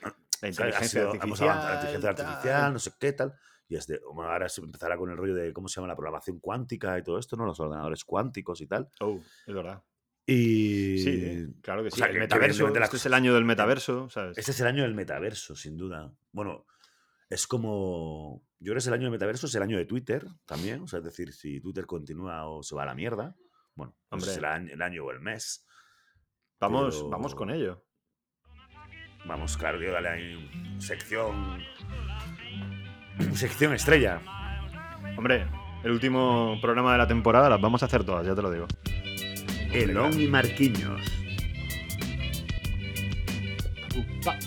La 0.42 0.48
inteligencia 0.48 0.88
sido- 1.10 1.14
hemos 1.22 1.40
avanzado, 1.40 1.68
la 1.68 1.74
artificial. 1.74 1.74
inteligencia 1.74 2.14
tal. 2.14 2.26
artificial, 2.26 2.72
no 2.72 2.78
sé 2.78 2.92
qué, 3.00 3.12
tal. 3.12 3.34
Y 3.68 3.76
es 3.76 3.86
de, 3.86 4.00
bueno, 4.14 4.30
ahora 4.30 4.48
se 4.48 4.60
empezará 4.60 4.96
con 4.96 5.10
el 5.10 5.16
rollo 5.16 5.34
de 5.34 5.52
cómo 5.52 5.66
se 5.68 5.76
llama 5.76 5.88
la 5.88 5.96
programación 5.96 6.38
cuántica 6.40 6.96
y 6.98 7.02
todo 7.02 7.18
esto, 7.18 7.36
¿no? 7.36 7.44
Los 7.46 7.58
ordenadores 7.60 8.04
cuánticos 8.04 8.60
y 8.60 8.66
tal. 8.66 8.88
Oh, 9.00 9.18
es 9.46 9.54
verdad. 9.54 9.82
Y. 10.26 10.98
Sí, 10.98 11.46
claro 11.62 11.82
que 11.82 11.88
o 11.88 11.90
sí. 11.90 11.98
sea, 11.98 12.06
el 12.08 12.14
que- 12.14 12.18
metaverso, 12.20 12.68
las 12.68 12.84
este 12.84 12.96
es 12.96 13.06
el 13.06 13.14
año 13.14 13.32
del 13.34 13.44
metaverso, 13.44 14.10
¿sabes? 14.10 14.36
Este 14.36 14.50
es 14.50 14.60
el 14.60 14.66
año 14.66 14.82
del 14.82 14.94
metaverso, 14.94 15.54
sin 15.54 15.76
duda. 15.76 16.12
Bueno, 16.32 16.66
es 17.30 17.46
como. 17.46 18.42
Yo 18.58 18.66
creo 18.70 18.74
que 18.74 18.78
es 18.78 18.86
el 18.88 18.94
año 18.94 19.02
del 19.04 19.12
metaverso, 19.12 19.46
es 19.46 19.54
el 19.54 19.62
año 19.62 19.76
de 19.78 19.84
Twitter 19.84 20.26
también. 20.46 20.82
O 20.82 20.86
sea, 20.88 20.98
es 20.98 21.04
decir, 21.04 21.32
si 21.32 21.60
Twitter 21.60 21.86
continúa 21.86 22.48
o 22.48 22.62
se 22.62 22.74
va 22.74 22.82
a 22.82 22.86
la 22.86 22.94
mierda. 22.94 23.36
Bueno, 23.74 23.94
si 24.00 24.14
Hombre. 24.14 24.30
será 24.30 24.56
el 24.56 24.82
año 24.82 25.04
o 25.04 25.10
el 25.12 25.20
mes. 25.20 25.64
Vamos, 26.58 26.96
pero- 26.96 27.08
vamos 27.10 27.34
con 27.34 27.50
ello. 27.50 27.84
Vamos, 29.26 29.56
claro, 29.56 29.78
tío, 29.78 29.92
dale 29.92 30.08
ahí. 30.08 30.76
Sección. 30.80 31.60
Sección 33.34 33.74
estrella. 33.74 34.20
Hombre, 35.16 35.46
el 35.84 35.90
último 35.90 36.58
programa 36.62 36.92
de 36.92 36.98
la 36.98 37.06
temporada 37.08 37.48
las 37.50 37.60
vamos 37.60 37.82
a 37.82 37.86
hacer 37.86 38.04
todas, 38.04 38.26
ya 38.26 38.34
te 38.34 38.42
lo 38.42 38.50
digo. 38.50 38.66
Elon 39.76 40.18
y 40.18 40.26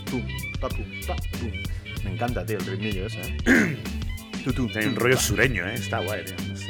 pum. 0.10 0.26
Me 2.04 2.14
encanta, 2.14 2.44
tío, 2.44 2.58
el 2.58 2.66
ritmillo 2.66 3.06
ese. 3.06 3.22
¿eh? 3.46 3.78
Tiene 4.44 4.88
un 4.88 4.96
rollo 4.96 5.18
sureño, 5.18 5.68
¿eh? 5.68 5.76
Está 5.76 6.00
guay, 6.00 6.26
tío. 6.26 6.36
No 6.48 6.58
sé. 6.58 6.68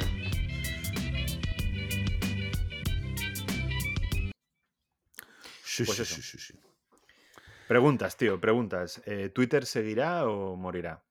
Sí, 5.64 5.84
Pues 5.84 6.00
eso. 6.00 6.54
Preguntas, 7.66 8.16
tío, 8.18 8.38
preguntas. 8.38 9.00
Eh, 9.06 9.30
¿Twitter 9.30 9.64
seguirá 9.64 10.28
o 10.28 10.56
morirá? 10.56 11.02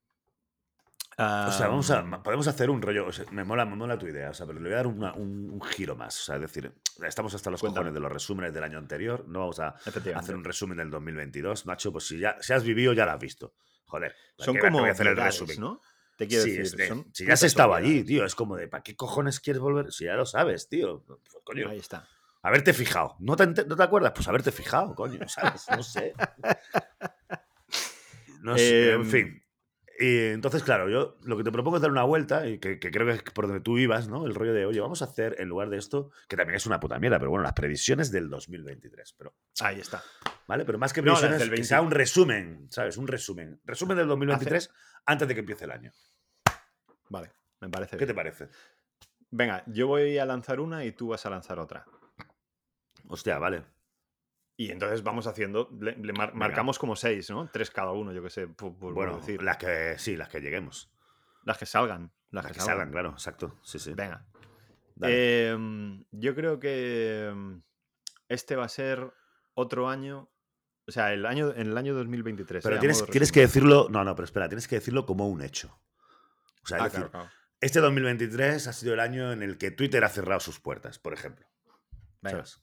O 1.21 1.51
sea, 1.51 1.67
vamos 1.67 1.91
a, 1.91 2.23
podemos 2.23 2.47
hacer 2.47 2.69
un 2.69 2.81
rollo. 2.81 3.07
o 3.07 3.11
sea, 3.11 3.25
me, 3.31 3.43
mola, 3.43 3.65
me 3.65 3.75
mola 3.75 3.97
tu 3.97 4.07
idea, 4.07 4.29
o 4.29 4.33
sea, 4.33 4.45
pero 4.45 4.59
le 4.59 4.65
voy 4.69 4.73
a 4.73 4.77
dar 4.77 4.87
una- 4.87 5.13
un, 5.13 5.49
un 5.51 5.61
giro 5.61 5.95
más. 5.95 6.17
O 6.21 6.23
sea, 6.23 6.35
es 6.35 6.41
decir, 6.41 6.71
estamos 7.05 7.33
hasta 7.33 7.49
los 7.51 7.59
Cuéntame. 7.59 7.81
cojones 7.87 7.93
de 7.93 7.99
los 7.99 8.11
resúmenes 8.11 8.53
del 8.53 8.63
año 8.63 8.77
anterior. 8.77 9.25
No 9.27 9.39
vamos 9.39 9.59
a 9.59 9.75
hacer 10.15 10.35
un 10.35 10.43
resumen 10.43 10.77
del 10.77 10.89
2022. 10.89 11.65
Macho, 11.65 11.91
pues 11.91 12.07
si 12.07 12.19
ya 12.19 12.37
si 12.39 12.53
has 12.53 12.63
vivido, 12.63 12.93
ya 12.93 13.05
lo 13.05 13.11
has 13.11 13.19
visto. 13.19 13.53
Joder. 13.85 14.15
¿para 14.37 14.45
Son 14.45 14.57
como 14.57 14.79
voy 14.79 14.89
a 14.89 14.91
hacer 14.93 15.07
el 15.07 15.17
resumen? 15.17 15.59
¿no? 15.59 15.81
Te 16.15 16.27
quiero 16.27 16.43
Sí, 16.43 16.51
decir. 16.51 16.65
es 16.65 16.75
de- 16.77 16.87
son 16.87 17.05
si 17.13 17.25
ya 17.25 17.33
has 17.33 17.43
estado 17.43 17.73
allí, 17.73 18.03
tío, 18.03 18.23
es 18.25 18.35
como 18.35 18.55
de 18.55 18.67
¿para 18.67 18.83
qué 18.83 18.95
cojones 18.95 19.39
quieres 19.39 19.59
volver? 19.61 19.91
Si 19.91 20.05
ya 20.05 20.15
lo 20.15 20.25
sabes, 20.25 20.67
tío. 20.69 21.03
Pues, 21.05 21.19
Coño, 21.43 21.69
Ahí 21.69 21.77
está. 21.79 22.07
haberte 22.43 22.73
fijado. 22.73 23.15
¿No 23.19 23.35
te, 23.35 23.45
¿No 23.47 23.75
te 23.75 23.83
acuerdas? 23.83 24.11
Pues 24.15 24.27
haberte 24.27 24.51
fijado, 24.51 24.93
coño, 24.95 25.27
¿sabes? 25.27 25.65
No 25.75 25.83
sé. 25.83 26.13
No 28.41 28.57
sé, 28.57 28.93
en 28.93 29.01
Em, 29.01 29.05
fin. 29.05 29.43
Y 30.01 30.27
entonces, 30.27 30.63
claro, 30.63 30.87
yo 30.89 31.17
lo 31.23 31.35
que 31.35 31.43
te 31.43 31.51
propongo 31.51 31.75
es 31.75 31.81
dar 31.81 31.91
una 31.91 32.03
vuelta, 32.03 32.47
y 32.47 32.57
que, 32.57 32.79
que 32.79 32.89
creo 32.89 33.05
que 33.05 33.13
es 33.13 33.21
por 33.21 33.47
donde 33.47 33.59
tú 33.59 33.77
ibas, 33.77 34.07
¿no? 34.07 34.25
El 34.25 34.33
rollo 34.33 34.53
de, 34.53 34.65
oye, 34.65 34.79
vamos 34.79 35.01
a 35.01 35.05
hacer, 35.05 35.35
en 35.39 35.49
lugar 35.49 35.69
de 35.69 35.77
esto, 35.77 36.11
que 36.29 36.37
también 36.37 36.55
es 36.55 36.65
una 36.65 36.79
puta 36.79 36.97
mierda, 36.99 37.19
pero 37.19 37.31
bueno, 37.31 37.43
las 37.43 37.51
previsiones 37.51 38.09
del 38.09 38.29
2023. 38.29 39.13
Pero, 39.17 39.35
Ahí 39.59 39.81
está. 39.81 40.01
¿Vale? 40.47 40.63
Pero 40.63 40.77
más 40.77 40.93
que 40.93 41.01
No, 41.01 41.07
previsiones, 41.15 41.39
del 41.39 41.49
que 41.49 41.55
20. 41.55 41.67
sea 41.67 41.81
un 41.81 41.91
resumen, 41.91 42.67
¿sabes? 42.71 42.95
Un 42.95 43.07
resumen. 43.07 43.59
Resumen 43.65 43.97
del 43.97 44.07
2023 44.07 44.71
antes 45.05 45.27
de 45.27 45.33
que 45.33 45.41
empiece 45.41 45.65
el 45.65 45.71
año. 45.71 45.91
Vale, 47.09 47.33
me 47.59 47.67
parece 47.67 47.91
¿Qué 47.97 48.05
bien. 48.05 48.07
te 48.07 48.13
parece? 48.13 48.47
Venga, 49.31 49.63
yo 49.67 49.87
voy 49.87 50.17
a 50.17 50.25
lanzar 50.25 50.61
una 50.61 50.85
y 50.85 50.93
tú 50.93 51.09
vas 51.09 51.25
a 51.25 51.29
lanzar 51.29 51.59
otra. 51.59 51.85
Hostia, 53.09 53.37
vale. 53.37 53.65
Y 54.59 54.71
entonces 54.71 55.03
vamos 55.03 55.25
haciendo, 55.25 55.69
le- 55.79 55.95
le 55.95 56.11
mar- 56.11 56.33
Venga. 56.33 56.47
marcamos 56.47 56.77
como 56.77 56.97
seis, 56.97 57.29
¿no? 57.29 57.49
Tres 57.49 57.71
cada 57.71 57.93
uno, 57.93 58.11
yo 58.11 58.21
qué 58.21 58.29
sé, 58.29 58.47
por, 58.47 58.75
por 58.77 58.93
bueno, 58.93 59.15
decir. 59.17 59.41
las 59.41 59.55
que 59.55 59.95
sí, 59.97 60.17
las 60.17 60.27
que 60.27 60.41
lleguemos. 60.41 60.91
Las 61.45 61.57
que 61.57 61.65
salgan. 61.65 62.11
Las, 62.31 62.43
Las 62.43 62.51
que, 62.51 62.53
que 62.55 62.59
salgan. 62.59 62.75
salgan, 62.77 62.91
claro, 62.91 63.09
exacto. 63.11 63.57
Sí, 63.63 63.79
sí. 63.79 63.93
Venga. 63.93 64.25
Em, 65.01 66.03
yo 66.11 66.35
creo 66.35 66.59
que 66.59 67.27
em, 67.29 67.61
este 68.27 68.55
va 68.57 68.65
a 68.65 68.69
ser 68.69 69.13
otro 69.53 69.87
año. 69.89 70.29
O 70.87 70.91
sea, 70.91 71.13
el 71.13 71.25
año, 71.25 71.53
en 71.55 71.67
el 71.67 71.77
año 71.77 71.93
2023. 71.95 72.61
pero 72.63 72.75
eh, 72.75 72.79
tienes, 72.79 73.05
tienes 73.05 73.31
que 73.31 73.39
decirlo. 73.41 73.87
No, 73.89 74.03
no, 74.03 74.13
pero 74.15 74.25
espera, 74.25 74.49
tienes 74.49 74.67
que 74.67 74.75
decirlo 74.75 75.05
como 75.05 75.29
un 75.29 75.41
hecho. 75.41 75.79
O 76.63 76.67
sea, 76.67 76.77
es 76.79 76.81
Ah, 76.81 76.85
decir, 76.85 76.99
claro, 76.99 77.11
claro. 77.11 77.29
este 77.61 77.79
2023 77.79 78.67
ha 78.67 78.73
sido 78.73 78.93
el 78.93 78.99
año 78.99 79.31
en 79.31 79.41
el 79.41 79.57
que 79.57 79.71
Twitter 79.71 80.03
ha 80.03 80.09
cerrado 80.09 80.41
sus 80.41 80.59
puertas, 80.59 80.99
por 80.99 81.13
ejemplo. 81.13 81.47
Venga, 82.21 82.45
¿sabes? 82.45 82.61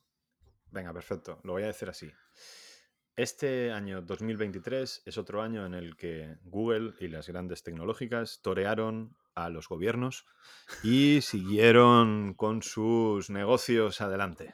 Venga, 0.71 0.93
perfecto. 0.93 1.39
Lo 1.43 1.53
voy 1.53 1.63
a 1.63 1.67
decir 1.67 1.89
así. 1.89 2.11
Este 3.15 3.71
año 3.71 4.01
2023 4.01 5.01
es 5.05 5.17
otro 5.17 5.41
año 5.41 5.65
en 5.65 5.73
el 5.73 5.97
que 5.97 6.37
Google 6.43 6.93
y 6.99 7.07
las 7.07 7.27
grandes 7.27 7.63
tecnológicas 7.63 8.41
torearon 8.43 9.17
a 9.33 9.49
los 9.49 9.67
gobiernos 9.67 10.25
y 10.83 11.21
siguieron 11.21 12.35
con 12.35 12.61
sus 12.61 13.31
negocios 13.31 14.01
adelante. 14.01 14.53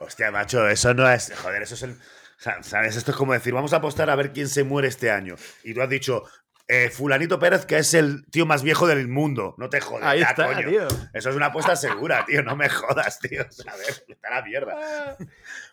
Hostia, 0.00 0.30
macho, 0.30 0.68
eso 0.68 0.94
no 0.94 1.10
es. 1.10 1.32
Joder, 1.42 1.62
eso 1.62 1.74
es 1.74 1.82
el. 1.82 1.96
¿Sabes? 2.38 2.94
Esto 2.94 3.10
es 3.10 3.16
como 3.16 3.32
decir, 3.32 3.52
vamos 3.52 3.72
a 3.72 3.78
apostar 3.78 4.08
a 4.10 4.14
ver 4.14 4.32
quién 4.32 4.48
se 4.48 4.62
muere 4.62 4.86
este 4.86 5.10
año. 5.10 5.34
Y 5.64 5.74
tú 5.74 5.82
has 5.82 5.88
dicho, 5.88 6.22
eh, 6.68 6.90
Fulanito 6.90 7.38
Pérez, 7.38 7.64
que 7.66 7.78
es 7.78 7.94
el 7.94 8.26
tío 8.30 8.44
más 8.46 8.62
viejo 8.62 8.86
del 8.86 9.08
mundo. 9.08 9.54
No 9.58 9.68
te 9.70 9.80
jodas. 9.80 10.04
Ahí 10.04 10.20
ya, 10.20 10.26
está, 10.26 10.46
coño. 10.46 10.68
tío. 10.68 10.86
Eso 11.14 11.30
es 11.30 11.34
una 11.36 11.46
apuesta 11.46 11.74
segura, 11.76 12.24
tío. 12.26 12.42
No 12.42 12.54
me 12.56 12.68
jodas, 12.68 13.18
tío. 13.20 13.40
A 13.42 13.76
ver, 13.76 14.04
está 14.06 14.30
la 14.30 14.42
mierda. 14.42 14.74
Ah. 14.78 15.16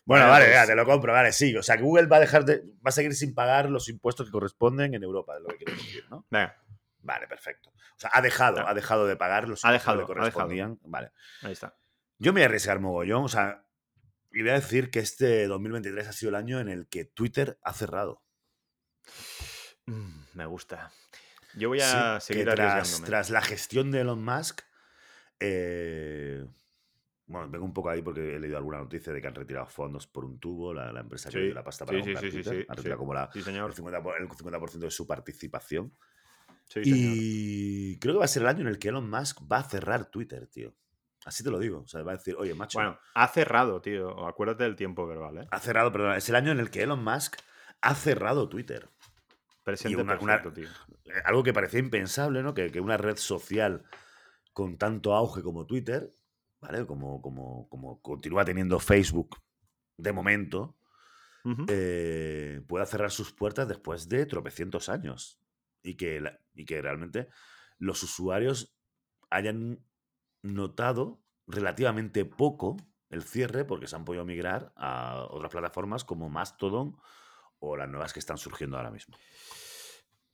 Bueno, 0.05 0.27
vale, 0.29 0.45
pues- 0.45 0.55
venga, 0.55 0.67
te 0.67 0.75
lo 0.75 0.85
compro, 0.85 1.11
vale, 1.13 1.31
sí. 1.33 1.55
O 1.55 1.61
sea, 1.63 1.77
Google 1.77 2.07
va 2.07 2.17
a 2.17 2.21
dejar 2.21 2.45
de. 2.45 2.61
va 2.77 2.89
a 2.89 2.91
seguir 2.91 3.13
sin 3.13 3.33
pagar 3.35 3.69
los 3.69 3.89
impuestos 3.89 4.27
que 4.27 4.31
corresponden 4.31 4.93
en 4.93 5.03
Europa, 5.03 5.35
es 5.35 5.41
lo 5.41 5.47
que 5.49 5.57
quiero 5.57 5.73
decir, 5.73 6.05
¿no? 6.09 6.25
Venga, 6.29 6.55
Vale, 7.01 7.27
perfecto. 7.27 7.69
O 7.69 7.99
sea, 7.99 8.09
ha 8.13 8.21
dejado, 8.21 8.61
No. 8.61 8.67
ha 8.67 8.73
dejado 8.73 9.05
de 9.05 9.15
pagar 9.15 9.47
los 9.47 9.63
Ha 9.63 9.67
impuestos 9.69 9.81
dejado, 9.93 9.97
que 9.97 10.03
ha 10.03 10.15
dejado. 10.15 10.31
correspondían. 10.33 10.79
Vale. 10.85 11.11
ahí 11.43 11.51
está. 11.51 11.75
Yo 12.17 12.31
me 12.33 12.39
voy 12.39 12.43
a 12.43 12.45
arriesgar 12.47 12.79
mogollón, 12.79 13.23
o 13.25 13.27
sea, 13.27 13.63
y 14.31 14.41
voy 14.41 14.49
a 14.51 14.53
decir 14.55 14.89
que 14.89 14.99
este 14.99 15.45
2023 15.47 16.07
ha 16.07 16.13
sido 16.13 16.29
el 16.29 16.35
año 16.35 16.59
en 16.59 16.69
el 16.69 16.87
que 16.87 17.05
Twitter 17.05 17.59
ha 17.61 17.73
cerrado. 17.73 18.23
Mm, 19.85 20.14
me 20.35 20.45
gusta. 20.45 20.91
Yo 21.55 21.69
voy 21.69 21.79
a 21.81 22.15
que 22.15 22.21
seguir 22.21 22.45
tras, 22.49 23.01
tras 23.03 23.29
la 23.29 23.41
gestión 23.41 23.89
de 23.91 24.01
Elon 24.01 24.23
Musk, 24.23 24.61
eh, 25.39 26.45
bueno, 27.27 27.49
vengo 27.49 27.65
un 27.65 27.73
poco 27.73 27.89
ahí 27.89 28.01
porque 28.01 28.35
he 28.35 28.39
leído 28.39 28.57
alguna 28.57 28.77
noticia 28.79 29.11
de 29.11 29.21
que 29.21 29.27
han 29.27 29.35
retirado 29.35 29.65
fondos 29.67 30.05
por 30.07 30.25
un 30.25 30.39
tubo, 30.39 30.73
la, 30.73 30.91
la 30.91 30.99
empresa 31.01 31.29
que 31.29 31.37
Sí, 31.39 31.43
dio 31.45 31.53
la 31.53 31.63
pasta 31.63 31.85
para 31.85 31.97
sí, 31.97 32.03
comprar 32.03 32.23
sí, 32.23 32.27
sí, 32.31 32.35
Twitter, 32.43 32.53
sí, 32.61 32.65
ha 32.69 32.73
retirado 32.75 32.97
sí. 32.97 32.99
como 32.99 33.13
la, 33.13 33.29
el, 33.33 33.43
señor. 33.43 33.73
50, 33.73 34.03
por- 34.03 34.21
el 34.21 34.27
50% 34.29 34.79
de 34.79 34.91
su 34.91 35.07
participación. 35.07 35.93
Sí, 36.65 36.83
señor. 36.83 36.97
Y 36.97 37.99
creo 37.99 38.13
que 38.15 38.19
va 38.19 38.25
a 38.25 38.29
ser 38.29 38.43
el 38.43 38.47
año 38.49 38.61
en 38.61 38.67
el 38.67 38.79
que 38.79 38.89
Elon 38.89 39.09
Musk 39.09 39.39
va 39.51 39.57
a 39.59 39.63
cerrar 39.63 40.05
Twitter, 40.05 40.47
tío. 40.47 40.75
Así 41.25 41.43
te 41.43 41.49
lo 41.49 41.57
digo. 41.57 41.79
O 41.79 41.87
sea, 41.87 42.03
va 42.03 42.11
a 42.11 42.17
decir, 42.17 42.35
oye, 42.37 42.53
macho, 42.53 42.77
Bueno, 42.77 42.99
ha 43.15 43.27
cerrado, 43.29 43.81
tío. 43.81 44.27
Acuérdate 44.27 44.63
del 44.63 44.75
tiempo 44.75 45.07
verbal, 45.07 45.39
¿eh? 45.39 45.47
ha 45.49 45.59
cerrado, 45.59 45.91
perdón, 45.91 46.15
es 46.15 46.29
el 46.29 46.35
año 46.35 46.51
en 46.51 46.59
el 46.59 46.69
que 46.69 46.83
Elon 46.83 47.03
Musk 47.03 47.37
ha 47.81 47.95
cerrado 47.95 48.47
Twitter. 48.49 48.89
Presente 49.65 49.97
una- 50.01 50.17
una- 50.19 50.41
perfecto, 50.41 50.53
tío. 50.53 50.69
Eh, 51.13 51.21
Algo 51.25 51.43
que 51.43 51.51
parecía 51.53 51.79
impensable, 51.79 52.41
¿no? 52.43 52.53
Que, 52.53 52.71
que 52.71 52.79
una 52.79 52.95
red 52.97 53.17
social 53.17 53.83
con 54.53 54.77
tanto 54.77 55.13
auge 55.13 55.41
como 55.41 55.65
Twitter, 55.65 56.13
¿vale? 56.61 56.85
Como, 56.85 57.21
como, 57.21 57.67
como 57.67 58.01
continúa 58.01 58.45
teniendo 58.45 58.79
Facebook 58.79 59.35
de 59.97 60.13
momento, 60.13 60.77
eh, 61.67 62.61
pueda 62.67 62.85
cerrar 62.85 63.11
sus 63.11 63.31
puertas 63.33 63.67
después 63.67 64.07
de 64.09 64.25
tropecientos 64.25 64.87
años. 64.89 65.39
Y 65.83 65.95
que, 65.97 66.21
la- 66.21 66.39
y 66.53 66.65
que 66.65 66.81
realmente 66.81 67.27
los 67.77 68.01
usuarios 68.01 68.75
hayan 69.29 69.85
notado 70.41 71.21
relativamente 71.47 72.25
poco 72.25 72.77
el 73.09 73.23
cierre 73.23 73.65
porque 73.65 73.87
se 73.87 73.95
han 73.95 74.05
podido 74.05 74.25
migrar 74.25 74.73
a 74.75 75.27
otras 75.29 75.51
plataformas 75.51 76.03
como 76.03 76.29
Mastodon 76.29 76.97
o 77.59 77.77
las 77.77 77.89
nuevas 77.89 78.13
que 78.13 78.19
están 78.19 78.37
surgiendo 78.37 78.77
ahora 78.77 78.91
mismo. 78.91 79.17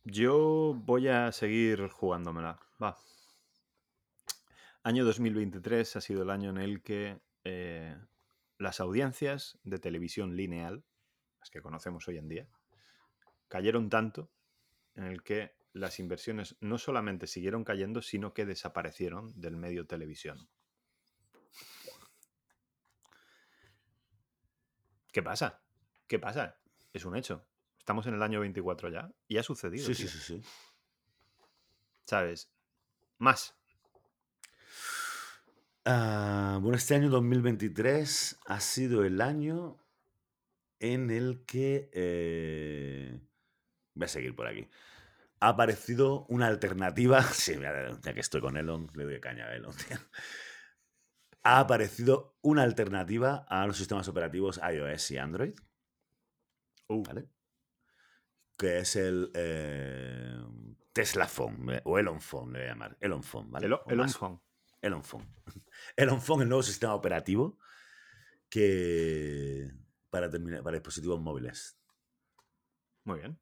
Yo 0.03 0.73
voy 0.75 1.07
a 1.07 1.31
seguir 1.31 1.89
jugándomela. 1.89 2.59
Va. 2.81 2.97
Año 4.83 5.05
2023 5.05 5.95
ha 5.95 6.01
sido 6.01 6.23
el 6.23 6.31
año 6.31 6.49
en 6.49 6.57
el 6.57 6.81
que 6.81 7.21
eh, 7.43 7.95
las 8.57 8.79
audiencias 8.79 9.59
de 9.63 9.77
televisión 9.77 10.35
lineal, 10.35 10.83
las 11.39 11.51
que 11.51 11.61
conocemos 11.61 12.07
hoy 12.07 12.17
en 12.17 12.29
día, 12.29 12.47
cayeron 13.47 13.89
tanto 13.89 14.31
en 14.95 15.03
el 15.03 15.23
que 15.23 15.55
las 15.73 15.99
inversiones 15.99 16.57
no 16.59 16.77
solamente 16.77 17.27
siguieron 17.27 17.63
cayendo, 17.63 18.01
sino 18.01 18.33
que 18.33 18.45
desaparecieron 18.45 19.39
del 19.39 19.55
medio 19.55 19.85
televisión. 19.85 20.49
¿Qué 25.11 25.21
pasa? 25.21 25.61
¿Qué 26.07 26.19
pasa? 26.19 26.60
Es 26.93 27.05
un 27.05 27.15
hecho. 27.15 27.45
Estamos 27.79 28.05
en 28.07 28.15
el 28.15 28.21
año 28.21 28.39
24 28.41 28.89
ya 28.89 29.11
y 29.27 29.37
ha 29.37 29.43
sucedido. 29.43 29.85
Sí, 29.85 29.95
sí, 29.95 30.03
tío. 30.03 30.11
sí, 30.11 30.19
sí. 30.19 30.41
¿Sabes? 32.05 32.51
Más. 33.17 33.55
Ah, 35.85 36.59
bueno, 36.61 36.77
este 36.77 36.95
año 36.95 37.09
2023 37.09 38.39
ha 38.45 38.59
sido 38.59 39.03
el 39.03 39.21
año 39.21 39.79
en 40.79 41.09
el 41.09 41.43
que... 41.45 41.89
eh, 41.93 43.19
voy 43.93 44.05
a 44.05 44.07
seguir 44.07 44.35
por 44.35 44.47
aquí. 44.47 44.67
Ha 45.39 45.49
aparecido 45.49 46.25
una 46.27 46.47
alternativa... 46.47 47.21
Sí, 47.33 47.55
ya 47.59 48.13
que 48.13 48.19
estoy 48.19 48.41
con 48.41 48.57
Elon, 48.57 48.91
le 48.95 49.05
doy 49.05 49.19
caña 49.19 49.45
a 49.45 49.55
Elon. 49.55 49.73
tío. 49.75 49.97
Ha 51.43 51.59
aparecido 51.59 52.37
una 52.41 52.61
alternativa 52.61 53.45
a 53.49 53.65
los 53.65 53.77
sistemas 53.77 54.07
operativos 54.07 54.59
iOS 54.63 55.11
y 55.11 55.17
Android, 55.17 55.53
Uh, 56.91 57.03
¿vale? 57.03 57.27
Que 58.57 58.79
es 58.79 58.95
el 58.95 59.31
eh, 59.33 60.37
Tesla 60.93 61.27
Phone, 61.27 61.81
o 61.85 61.97
Elon 61.97 62.21
Phone, 62.21 62.53
le 62.53 62.59
voy 62.59 62.67
a 62.67 62.71
llamar. 62.71 62.97
Elon 62.99 63.23
Phone, 63.23 63.49
¿vale? 63.51 63.65
el, 63.67 63.73
O 63.73 63.83
el 63.87 63.97
más- 63.97 64.17
Phone. 64.17 64.39
Elon 64.81 65.03
Phone. 65.03 65.27
Elon 65.95 66.21
Phone, 66.21 66.41
el 66.43 66.49
nuevo 66.49 66.63
sistema 66.63 66.93
operativo 66.95 67.57
que 68.49 69.71
para, 70.09 70.29
termina- 70.29 70.61
para 70.61 70.75
dispositivos 70.77 71.19
móviles. 71.19 71.77
Muy 73.03 73.19
bien. 73.19 73.39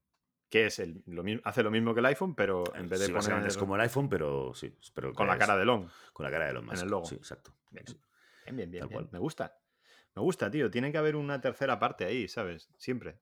Que 0.49 0.65
es 0.67 0.79
el, 0.79 1.03
lo 1.05 1.23
mismo, 1.23 1.41
hace 1.45 1.61
lo 1.63 1.69
mismo 1.71 1.93
que 1.93 1.99
el 1.99 2.05
iPhone, 2.07 2.33
pero 2.35 2.63
en 2.75 2.89
vez 2.89 2.99
de 2.99 3.05
Sí, 3.07 3.11
poner 3.13 3.45
es 3.45 3.57
como 3.57 3.75
el 3.75 3.81
iPhone, 3.81 4.09
pero 4.09 4.53
sí. 4.55 4.75
pero 4.93 5.13
con 5.13 5.27
la 5.27 5.37
cara 5.37 5.55
de 5.57 5.65
Long. 5.65 5.87
Con 6.13 6.23
la 6.23 6.31
cara 6.31 6.45
de 6.45 6.51
Elon 6.51 6.65
Musk. 6.65 6.83
el 6.83 6.89
logo. 6.89 7.05
Sí, 7.05 7.15
exacto. 7.15 7.53
Bien, 7.71 7.85
Sí. 7.87 7.99
bien, 8.45 8.55
bien, 8.57 8.71
bien, 8.71 8.87
bien. 8.89 9.09
Me 9.11 9.19
gusta. 9.19 9.55
Me 10.15 10.21
gusta, 10.23 10.49
tío. 10.49 10.71
Tiene 10.71 10.91
que 10.91 10.97
haber 10.97 11.15
una 11.15 11.39
tercera 11.39 11.77
parte 11.77 12.05
ahí, 12.05 12.27
¿sabes? 12.27 12.69
Siempre. 12.77 13.19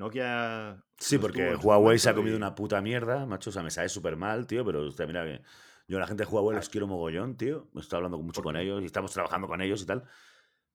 Nokia. 0.00 0.82
Sí, 0.98 1.18
porque 1.18 1.54
Huawei 1.56 1.98
se 1.98 2.08
ha 2.08 2.14
comido 2.14 2.34
y- 2.34 2.38
una 2.38 2.54
puta 2.54 2.80
mierda, 2.80 3.26
macho. 3.26 3.50
O 3.50 3.52
sea, 3.52 3.62
me 3.62 3.70
sabe 3.70 3.88
súper 3.90 4.16
mal, 4.16 4.46
tío, 4.46 4.64
pero 4.64 4.80
hostia, 4.86 5.06
mira 5.06 5.24
que 5.24 5.42
yo 5.88 5.98
a 5.98 6.00
la 6.00 6.06
gente 6.06 6.24
de 6.24 6.30
Huawei 6.30 6.56
los 6.56 6.68
quiero 6.70 6.86
mogollón, 6.86 7.36
tío. 7.36 7.68
Estoy 7.76 7.98
hablando 7.98 8.18
mucho 8.18 8.42
¿Por 8.42 8.52
con 8.54 8.56
ellos 8.56 8.80
y 8.82 8.86
estamos 8.86 9.12
trabajando 9.12 9.46
con 9.46 9.60
ellos 9.60 9.82
y 9.82 9.86
tal. 9.86 10.04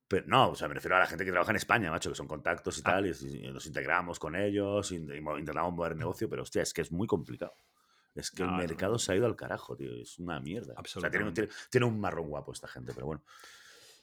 Pero 0.08 0.27
no, 0.27 0.50
o 0.51 0.55
sea, 0.55 0.67
me 0.67 0.75
refiero 0.75 0.96
a 0.96 1.00
la 1.00 1.08
gente 1.08 1.25
que 1.25 1.32
trabaja 1.32 1.50
en 1.51 1.55
España, 1.58 1.89
macho, 1.89 2.10
que 2.12 2.15
son 2.15 2.27
contactos 2.27 2.77
y 2.77 2.82
Ah. 2.86 2.91
tal, 2.91 3.08
y, 3.08 3.12
y 3.48 3.51
nos 3.51 3.65
integramos 3.65 4.20
con 4.20 4.36
ellos, 4.36 4.91
y, 4.91 4.98
y 4.98 5.22
mo- 5.22 5.39
intentamos 5.39 5.74
mover 5.74 5.96
negocio, 5.96 6.29
pero 6.29 6.44
hostia, 6.44 6.62
es 6.62 6.72
que 6.74 6.82
es 6.82 6.91
muy 6.91 7.08
complicado. 7.08 7.53
Es 8.13 8.29
que 8.29 8.44
No, 8.44 8.51
el 8.51 8.55
mercado 8.67 8.94
no. 8.94 9.00
se 9.00 9.12
ha 9.12 9.15
ido 9.15 9.25
al 9.25 9.36
carajo, 9.36 9.75
tío. 9.75 9.91
Es 10.00 10.20
una 10.20 10.39
mierda. 10.39 10.75
O 10.77 10.86
sea, 10.86 11.10
tiene, 11.10 11.25
un- 11.25 11.29
Absolutamente. 11.29 11.41
tiene- 11.48 11.53
tiene 11.72 11.86
un 11.88 12.00
marrón 12.00 12.27
guapo 12.29 12.51
esta 12.53 12.67
gente, 12.67 12.94
pero 12.94 13.08
bueno. 13.08 13.24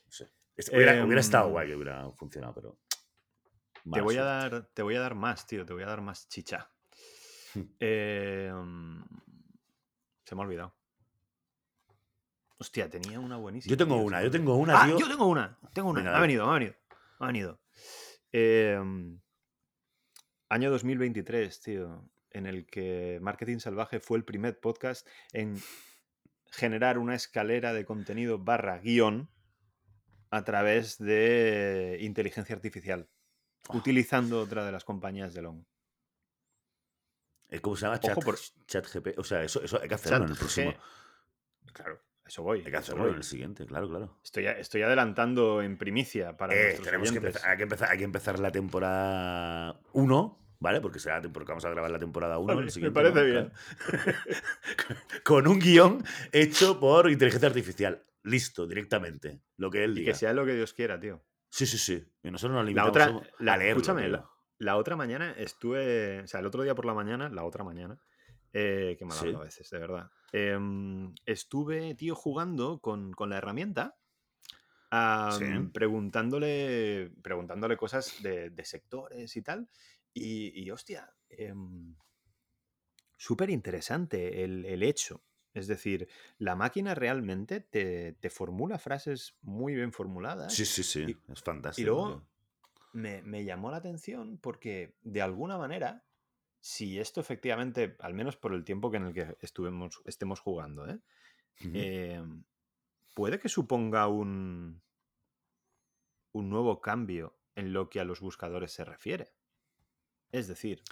No 0.04 0.10
sé. 0.10 0.32
Este- 0.56 0.76
hubiera, 0.76 1.04
hubiera 1.04 1.20
estado 1.20 1.46
Em, 1.46 1.52
guay 1.52 1.68
que 1.68 1.76
hubiera 1.76 2.10
funcionado, 2.10 2.52
pero. 2.54 2.78
Te 3.90 4.00
voy, 4.00 4.16
a 4.16 4.22
dar, 4.24 4.66
te 4.74 4.82
voy 4.82 4.94
a 4.96 5.00
dar 5.00 5.14
más, 5.14 5.46
tío. 5.46 5.64
Te 5.66 5.72
voy 5.72 5.82
a 5.82 5.86
dar 5.86 6.00
más 6.00 6.28
chicha. 6.28 6.70
Eh, 7.80 8.50
mm, 8.50 9.02
se 10.24 10.34
me 10.34 10.40
ha 10.40 10.44
olvidado. 10.46 10.74
Hostia, 12.56 12.88
tenía 12.88 13.20
una 13.20 13.36
buenísima. 13.36 13.70
Yo 13.70 13.76
tengo 13.76 13.96
tío, 13.96 14.04
una, 14.06 14.22
yo 14.22 14.30
tengo 14.30 14.56
una, 14.56 14.80
Ah, 14.82 14.86
tío. 14.86 14.98
yo 14.98 15.06
tengo 15.08 15.26
una. 15.26 15.58
Tengo 15.74 15.90
una. 15.90 16.00
Venga, 16.00 16.16
ha 16.16 16.20
venido, 16.22 16.48
ha 16.48 16.54
venido. 16.54 16.74
Ha 17.18 17.26
venido. 17.26 17.60
Eh, 18.32 18.80
año 20.48 20.70
2023, 20.70 21.60
tío. 21.60 22.08
En 22.30 22.46
el 22.46 22.64
que 22.66 23.18
Marketing 23.20 23.58
Salvaje 23.58 24.00
fue 24.00 24.16
el 24.16 24.24
primer 24.24 24.58
podcast 24.58 25.06
en 25.34 25.60
generar 26.52 26.96
una 26.96 27.14
escalera 27.14 27.74
de 27.74 27.84
contenido 27.84 28.38
barra 28.38 28.78
guion 28.78 29.28
a 30.30 30.42
través 30.44 30.96
de 30.96 31.98
inteligencia 32.00 32.54
artificial. 32.54 33.10
Utilizando 33.70 34.40
otra 34.40 34.64
de 34.64 34.72
las 34.72 34.84
compañías 34.84 35.34
de 35.34 35.42
Long. 35.42 35.64
Eh, 37.48 37.60
¿Cómo 37.60 37.76
se 37.76 37.84
llama? 37.86 38.00
Chat, 38.00 38.22
por- 38.22 38.38
chat 38.66 38.86
GP. 38.86 39.14
O 39.18 39.24
sea, 39.24 39.42
eso, 39.42 39.62
eso 39.62 39.80
hay 39.80 39.88
que 39.88 39.94
hacerlo 39.94 40.24
en 40.24 40.30
el 40.30 40.36
próximo. 40.38 40.72
G- 40.72 40.78
Claro, 41.72 42.02
eso 42.26 42.42
voy. 42.42 42.58
Hay 42.64 42.70
que 42.70 42.76
hacerlo 42.76 43.08
en 43.08 43.14
el 43.16 43.22
siguiente, 43.24 43.64
claro, 43.66 43.88
claro. 43.88 44.18
Estoy, 44.24 44.46
estoy 44.46 44.82
adelantando 44.82 45.62
en 45.62 45.76
primicia 45.78 46.36
para 46.36 46.54
Eh, 46.54 46.78
tenemos 46.82 47.10
que 47.12 47.18
empezar, 47.18 47.50
hay, 47.50 47.56
que 47.56 47.62
empezar, 47.62 47.90
hay 47.90 47.98
que 47.98 48.04
empezar 48.04 48.38
la 48.40 48.50
temporada 48.50 49.80
1, 49.92 50.56
¿vale? 50.58 50.80
Porque, 50.80 50.98
será, 50.98 51.22
porque 51.22 51.48
vamos 51.52 51.64
a 51.64 51.70
grabar 51.70 51.90
la 51.90 51.98
temporada 51.98 52.38
1. 52.38 52.54
Vale, 52.54 52.70
me 52.80 52.90
parece 52.90 53.22
bien. 53.24 53.52
Con 55.24 55.46
un 55.46 55.58
guion 55.58 56.04
hecho 56.32 56.78
por 56.80 57.10
inteligencia 57.10 57.48
artificial. 57.48 58.04
Listo, 58.24 58.66
directamente. 58.66 59.40
Lo 59.56 59.70
que 59.70 59.84
él 59.84 59.92
Y 59.92 60.00
diga. 60.00 60.12
que 60.12 60.18
sea 60.18 60.32
lo 60.32 60.44
que 60.44 60.54
Dios 60.54 60.74
quiera, 60.74 60.98
tío. 61.00 61.22
Sí, 61.54 61.66
sí, 61.66 61.76
sí. 61.76 62.02
Y 62.22 62.30
nosotros 62.30 62.54
nos 62.56 62.64
La 62.64 62.68
limitamos 62.68 62.90
otra, 62.90 63.06
solo 63.08 63.22
la- 63.40 63.52
a 63.52 63.56
leerlo. 63.58 63.82
escúchame, 63.82 64.08
la, 64.08 64.26
la 64.56 64.76
otra 64.78 64.96
mañana 64.96 65.32
estuve, 65.32 66.20
o 66.20 66.26
sea, 66.26 66.40
el 66.40 66.46
otro 66.46 66.62
día 66.62 66.74
por 66.74 66.86
la 66.86 66.94
mañana, 66.94 67.28
la 67.28 67.44
otra 67.44 67.62
mañana, 67.62 68.02
eh, 68.54 68.96
qué 68.98 69.04
mal 69.04 69.18
Sí. 69.18 69.34
a 69.34 69.38
veces, 69.38 69.68
de 69.68 69.78
verdad. 69.78 70.10
em, 70.32 71.14
estuve, 71.26 71.94
tío, 71.94 72.14
jugando 72.14 72.80
con, 72.80 73.12
con 73.12 73.28
la 73.28 73.36
herramienta, 73.36 73.98
am, 74.90 75.38
Sí. 75.66 75.70
preguntándole, 75.74 77.12
preguntándole 77.22 77.76
cosas 77.76 78.22
de, 78.22 78.48
de 78.48 78.64
sectores 78.64 79.36
y 79.36 79.42
tal. 79.42 79.68
Y, 80.14 80.58
y, 80.58 80.70
hostia, 80.70 81.12
em, 81.28 81.94
súper 83.18 83.50
interesante 83.50 84.42
el, 84.42 84.64
el 84.64 84.82
hecho. 84.82 85.22
Es 85.54 85.66
decir, 85.66 86.08
la 86.38 86.56
máquina 86.56 86.94
realmente 86.94 87.60
te, 87.60 88.14
te 88.14 88.30
formula 88.30 88.78
frases 88.78 89.36
muy 89.42 89.74
bien 89.74 89.92
formuladas. 89.92 90.52
Sí, 90.54 90.64
sí, 90.64 90.82
sí. 90.82 91.00
Y- 91.00 91.32
es 91.32 91.42
fantástico. 91.42 91.82
y 91.82 91.86
luego 91.86 92.22
me, 92.92 93.22
me 93.22 93.44
llamó 93.44 93.70
la 93.70 93.78
atención 93.78 94.38
porque 94.38 94.96
de 95.02 95.22
alguna 95.22 95.58
manera, 95.58 96.04
si 96.60 96.98
esto 97.00 97.20
efectivamente, 97.20 97.96
al 98.00 98.14
menos 98.14 98.36
por 98.36 98.54
el 98.54 98.64
tiempo 98.64 98.90
que 98.90 98.98
en 98.98 99.06
el 99.06 99.14
que 99.14 99.36
estuvemos, 99.40 100.00
estemos 100.04 100.40
jugando, 100.40 100.88
¿eh? 100.88 101.00
Eh, 101.74 102.22
puede 103.14 103.38
que 103.38 103.48
suponga 103.48 104.08
un, 104.08 104.82
un 106.32 106.50
nuevo 106.50 106.80
cambio 106.80 107.38
en 107.54 107.72
lo 107.72 107.88
que 107.88 108.00
a 108.00 108.04
los 108.04 108.20
buscadores 108.20 108.72
se 108.72 108.84
refiere. 108.84 109.32
Es 110.32 110.48
decir, 110.48 110.82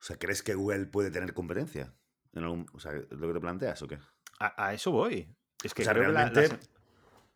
O 0.00 0.04
sea, 0.04 0.18
¿crees 0.18 0.42
que 0.42 0.54
Google 0.54 0.86
puede 0.86 1.10
tener 1.10 1.34
competencia? 1.34 1.94
En 2.36 2.44
algún- 2.44 2.66
o 2.72 2.78
sea, 2.78 2.92
¿es 2.92 3.10
lo 3.10 3.26
que 3.28 3.34
te 3.34 3.40
planteas 3.40 3.82
o 3.82 3.88
qué? 3.88 3.98
a, 4.38 4.66
a 4.66 4.74
eso 4.74 4.90
voy. 4.92 5.26
Es 5.64 5.72
que 5.74 5.82
O 5.82 5.84
sea, 5.84 5.94
creo 5.94 6.06
que 6.06 6.12
la- 6.12 6.24
la, 6.24 6.30
realmente- 6.30 6.66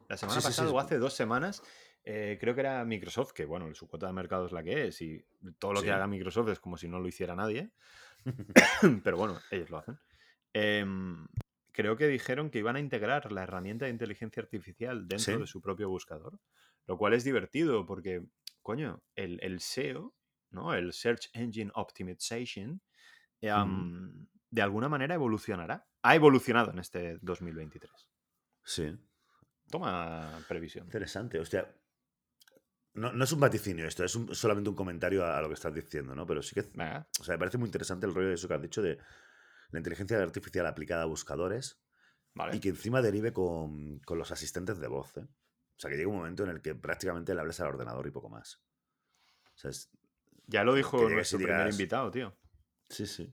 la 0.08 0.16
semana 0.16 0.40
Sí, 0.40 0.46
sí, 0.46 0.52
sí, 0.52 0.58
pasada 0.60 0.70
o 0.72 0.78
hace 0.78 0.98
dos 0.98 1.14
semanas, 1.14 1.62
eh, 2.04 2.36
creo 2.40 2.54
que 2.54 2.60
era 2.60 2.84
Microsoft, 2.84 3.32
que 3.32 3.44
bueno, 3.46 3.74
su 3.74 3.88
cuota 3.88 4.06
de 4.06 4.12
mercado 4.12 4.46
es 4.46 4.52
la 4.52 4.62
que 4.62 4.88
es 4.88 5.00
y 5.02 5.24
todo 5.58 5.72
lo 5.72 5.80
que 5.82 5.90
haga 5.92 6.06
Microsoft 6.06 6.48
es 6.50 6.60
como 6.60 6.76
si 6.76 6.88
no 6.88 6.98
lo 7.00 7.08
hiciera 7.08 7.34
nadie. 7.34 7.70
pero 9.04 9.16
bueno, 9.16 9.40
ellos 9.50 9.70
lo 9.70 9.78
hacen. 9.78 9.98
Em, 10.52 11.26
creo 11.72 11.96
que 11.96 12.06
dijeron 12.08 12.50
que 12.50 12.58
iban 12.58 12.76
a 12.76 12.80
integrar 12.80 13.32
la 13.32 13.42
herramienta 13.44 13.86
de 13.86 13.92
inteligencia 13.92 14.42
artificial 14.42 15.06
dentro 15.08 15.38
de 15.40 15.46
su 15.46 15.60
propio 15.62 15.88
buscador, 15.88 16.38
lo 16.86 16.98
cual 16.98 17.14
es 17.14 17.24
divertido 17.24 17.86
porque, 17.86 18.22
coño, 18.62 19.02
el, 19.14 19.38
el 19.42 19.60
SEO, 19.60 20.14
¿no? 20.50 20.74
El 20.74 20.92
Search 20.92 21.30
Engine 21.32 21.70
Optimization, 21.74 22.82
em, 23.40 24.26
de 24.50 24.62
alguna 24.62 24.88
manera 24.88 25.14
evolucionará. 25.14 25.86
Ha 26.02 26.14
evolucionado 26.14 26.70
en 26.72 26.78
este 26.78 27.18
2023. 27.22 27.90
Sí. 28.64 28.96
Toma 29.70 30.38
previsión. 30.48 30.86
Interesante. 30.86 31.38
Hostia. 31.38 31.72
No, 32.94 33.12
no 33.12 33.22
es 33.24 33.30
un 33.32 33.38
vaticinio 33.40 33.86
esto, 33.86 34.04
es 34.04 34.16
un- 34.16 34.34
solamente 34.34 34.68
un 34.68 34.74
comentario 34.76 35.24
a, 35.24 35.38
a 35.38 35.40
lo 35.42 35.48
que 35.48 35.54
estás 35.54 35.72
diciendo, 35.72 36.14
¿no? 36.14 36.26
Pero 36.26 36.42
sí 36.42 36.54
que. 36.54 36.60
O 36.62 37.24
sea, 37.24 37.34
me 37.34 37.38
parece 37.38 37.56
muy 37.58 37.66
interesante 37.68 38.06
el 38.06 38.14
rollo 38.14 38.28
de 38.28 38.34
eso 38.34 38.48
que 38.48 38.54
has 38.54 38.62
dicho 38.62 38.82
de 38.82 38.98
la 39.70 39.78
inteligencia 39.78 40.18
artificial 40.20 40.66
aplicada 40.66 41.02
a 41.02 41.06
buscadores 41.06 41.80
vale. 42.34 42.56
y 42.56 42.60
que 42.60 42.70
encima 42.70 43.00
derive 43.00 43.32
con, 43.32 44.00
con 44.00 44.18
los 44.18 44.32
asistentes 44.32 44.80
de 44.80 44.88
voz. 44.88 45.16
¿eh? 45.18 45.20
O 45.22 45.78
sea, 45.80 45.88
que 45.90 45.96
llega 45.96 46.08
un 46.10 46.16
momento 46.16 46.42
en 46.42 46.50
el 46.50 46.60
que 46.60 46.74
prácticamente 46.74 47.32
le 47.32 47.40
hables 47.40 47.60
al 47.60 47.68
ordenador 47.68 48.06
y 48.08 48.10
poco 48.10 48.28
más. 48.28 48.60
O 49.54 49.58
sea, 49.58 49.70
es- 49.70 49.88
Ya 50.48 50.64
lo 50.64 50.74
dijo 50.74 50.98
nuestro 51.08 51.38
primer 51.38 51.70
invitado, 51.70 52.10
tío. 52.10 52.36
Sí, 52.88 53.06
sí. 53.06 53.32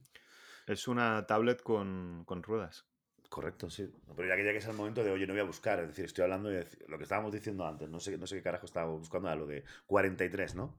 Es 0.68 0.86
una 0.88 1.26
tablet 1.26 1.62
con, 1.62 2.22
con 2.26 2.42
ruedas. 2.42 2.86
Correcto, 3.28 3.68
sí. 3.68 3.90
Pero 4.16 4.28
ya 4.28 4.36
que 4.36 4.42
llegues 4.44 4.66
al 4.66 4.74
momento 4.74 5.02
de, 5.04 5.10
oye, 5.10 5.26
no 5.26 5.32
voy 5.34 5.40
a 5.40 5.44
buscar, 5.44 5.80
es 5.80 5.88
decir, 5.88 6.04
estoy 6.06 6.24
hablando 6.24 6.48
de 6.48 6.66
lo 6.88 6.96
que 6.96 7.02
estábamos 7.04 7.32
diciendo 7.32 7.66
antes, 7.66 7.88
no 7.88 8.00
sé, 8.00 8.16
no 8.16 8.26
sé 8.26 8.36
qué 8.36 8.42
carajo 8.42 8.66
estábamos 8.66 9.00
buscando, 9.00 9.28
a 9.28 9.36
lo 9.36 9.46
de 9.46 9.64
43, 9.86 10.54
¿no? 10.54 10.78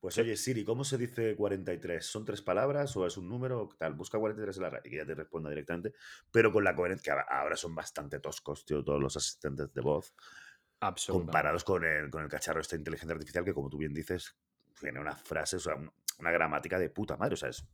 Pues 0.00 0.18
oye, 0.18 0.36
Siri, 0.36 0.64
¿cómo 0.64 0.82
se 0.84 0.98
dice 0.98 1.36
43? 1.36 2.04
¿Son 2.04 2.24
tres 2.24 2.42
palabras 2.42 2.96
o 2.96 3.06
es 3.06 3.16
un 3.16 3.28
número? 3.28 3.68
Tal, 3.78 3.92
busca 3.94 4.18
43 4.18 4.56
en 4.56 4.62
la 4.62 4.70
radio 4.70 4.82
y 4.86 4.90
que 4.90 4.96
ya 4.96 5.06
te 5.06 5.14
responda 5.14 5.48
directamente, 5.50 5.92
pero 6.30 6.50
con 6.52 6.64
la 6.64 6.74
coherencia, 6.74 7.14
que 7.14 7.20
ahora- 7.34 7.56
son 7.56 7.74
bastante 7.74 8.18
toscos, 8.20 8.64
tío, 8.64 8.82
todos 8.82 9.00
los 9.00 9.16
asistentes 9.16 9.72
de 9.72 9.80
voz, 9.80 10.14
Absolutamente. 10.80 11.26
comparados 11.30 11.62
con 11.64 11.84
el, 11.84 12.10
con 12.10 12.22
el 12.22 12.28
cacharro 12.28 12.56
de 12.58 12.62
esta 12.62 12.74
inteligencia 12.76 13.12
artificial 13.14 13.44
que, 13.44 13.54
como 13.54 13.68
tú 13.70 13.78
bien 13.78 13.94
dices, 13.94 14.34
tiene 14.80 14.98
unas 14.98 15.22
frases, 15.22 15.60
o 15.66 15.70
sea, 15.70 15.76
un- 15.76 15.92
una 16.18 16.30
gramática 16.32 16.78
de 16.78 16.90
puta 16.90 17.16
madre, 17.16 17.34
o 17.34 17.36
sea, 17.36 17.50
es 17.50 17.64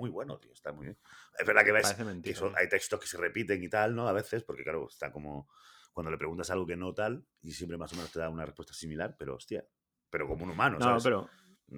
muy 0.00 0.10
bueno, 0.10 0.38
tío, 0.38 0.52
está 0.52 0.72
muy 0.72 0.86
bien. 0.86 0.98
Es 1.38 1.46
verdad 1.46 1.62
que 1.64 1.72
ves 1.72 1.94
que 2.22 2.34
son- 2.34 2.48
tío. 2.48 2.58
hay 2.58 2.68
textos 2.68 2.98
que 2.98 3.06
se 3.06 3.18
repiten 3.18 3.62
y 3.62 3.68
tal, 3.68 3.94
¿no? 3.94 4.08
A 4.08 4.12
veces, 4.12 4.42
porque 4.44 4.62
claro, 4.62 4.86
está 4.88 5.12
como 5.12 5.48
cuando 5.92 6.10
le 6.10 6.16
preguntas 6.16 6.50
algo 6.50 6.66
que 6.66 6.76
no 6.76 6.94
tal 6.94 7.26
y 7.42 7.52
siempre 7.52 7.76
más 7.76 7.92
o 7.92 7.96
menos 7.96 8.10
te 8.10 8.18
da 8.18 8.30
una 8.30 8.46
respuesta 8.46 8.72
similar, 8.72 9.14
pero 9.18 9.34
hostia, 9.34 9.64
pero 10.08 10.26
como 10.26 10.44
un 10.44 10.50
humano, 10.50 10.78
No, 10.78 10.86
¿sabes? 10.86 11.04
pero, 11.04 11.28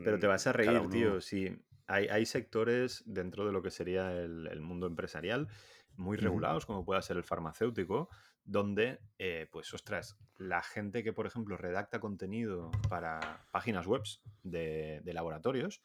pero 0.05 0.19
te 0.21 0.27
Mm, 0.27 0.31
vas 0.31 0.47
a 0.47 0.53
reír, 0.53 0.79
uno- 0.79 0.89
tío. 0.91 1.21
Sí, 1.21 1.57
hay, 1.89 2.07
hay 2.09 2.25
sectores 2.27 3.03
dentro 3.07 3.45
de 3.45 3.53
lo 3.53 3.61
que 3.63 3.71
sería 3.71 4.13
el, 4.13 4.47
el 4.47 4.61
mundo 4.61 4.87
empresarial 4.87 5.49
muy 5.97 6.17
regulados, 6.17 6.65
como 6.65 6.85
pueda 6.85 7.03
ser 7.03 7.17
el 7.17 7.25
farmacéutico, 7.25 8.09
donde, 8.45 9.01
eh, 9.19 9.49
pues, 9.51 9.73
ostras, 9.75 10.17
la 10.37 10.63
gente 10.63 11.03
que, 11.05 11.13
por 11.13 11.27
ejemplo, 11.27 11.57
redacta 11.57 12.01
contenido 12.01 12.71
para 12.89 13.47
páginas 13.53 13.87
web 13.87 14.03
de, 14.43 15.01
de 15.05 15.13
laboratorios 15.13 15.83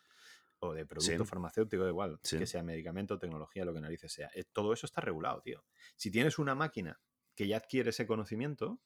o 0.60 0.74
de 0.74 0.86
producto 0.86 1.24
Sí. 1.24 1.30
farmacéutico, 1.30 1.84
da 1.84 1.90
igual, 1.90 2.20
Sí. 2.24 2.38
que 2.40 2.48
sea 2.48 2.64
medicamento, 2.64 3.20
tecnología, 3.20 3.66
lo 3.66 3.74
que 3.74 3.82
narices 3.82 4.12
sea, 4.12 4.30
eh, 4.34 4.44
todo 4.52 4.74
eso 4.74 4.86
está 4.86 5.02
regulado, 5.02 5.42
tío. 5.42 5.66
Si 5.96 6.12
tienes 6.12 6.40
una 6.40 6.56
máquina 6.56 7.00
que 7.36 7.48
ya 7.48 7.58
adquiere 7.58 7.92
ese 7.92 8.08
conocimiento, 8.08 8.82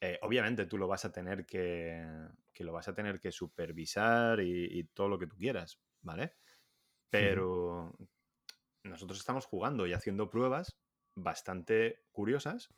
eh, 0.00 0.18
obviamente 0.22 0.66
tú 0.66 0.76
lo 0.78 0.88
vas 0.88 1.04
a 1.06 1.12
tener 1.12 1.46
que, 1.46 2.04
que 2.52 2.64
lo 2.64 2.72
vas 2.72 2.88
a 2.88 2.94
tener 2.94 3.18
que 3.18 3.32
supervisar 3.32 4.40
y, 4.40 4.66
y 4.78 4.84
todo 4.84 5.08
lo 5.08 5.18
que 5.18 5.26
tú 5.26 5.36
quieras, 5.36 5.80
¿vale? 6.02 6.34
Pero 7.10 7.94
nosotros 8.82 9.18
estamos 9.18 9.46
jugando 9.46 9.86
y 9.86 9.94
haciendo 9.94 10.28
pruebas 10.28 10.78
bastante 11.14 12.04
curiosas 12.12 12.68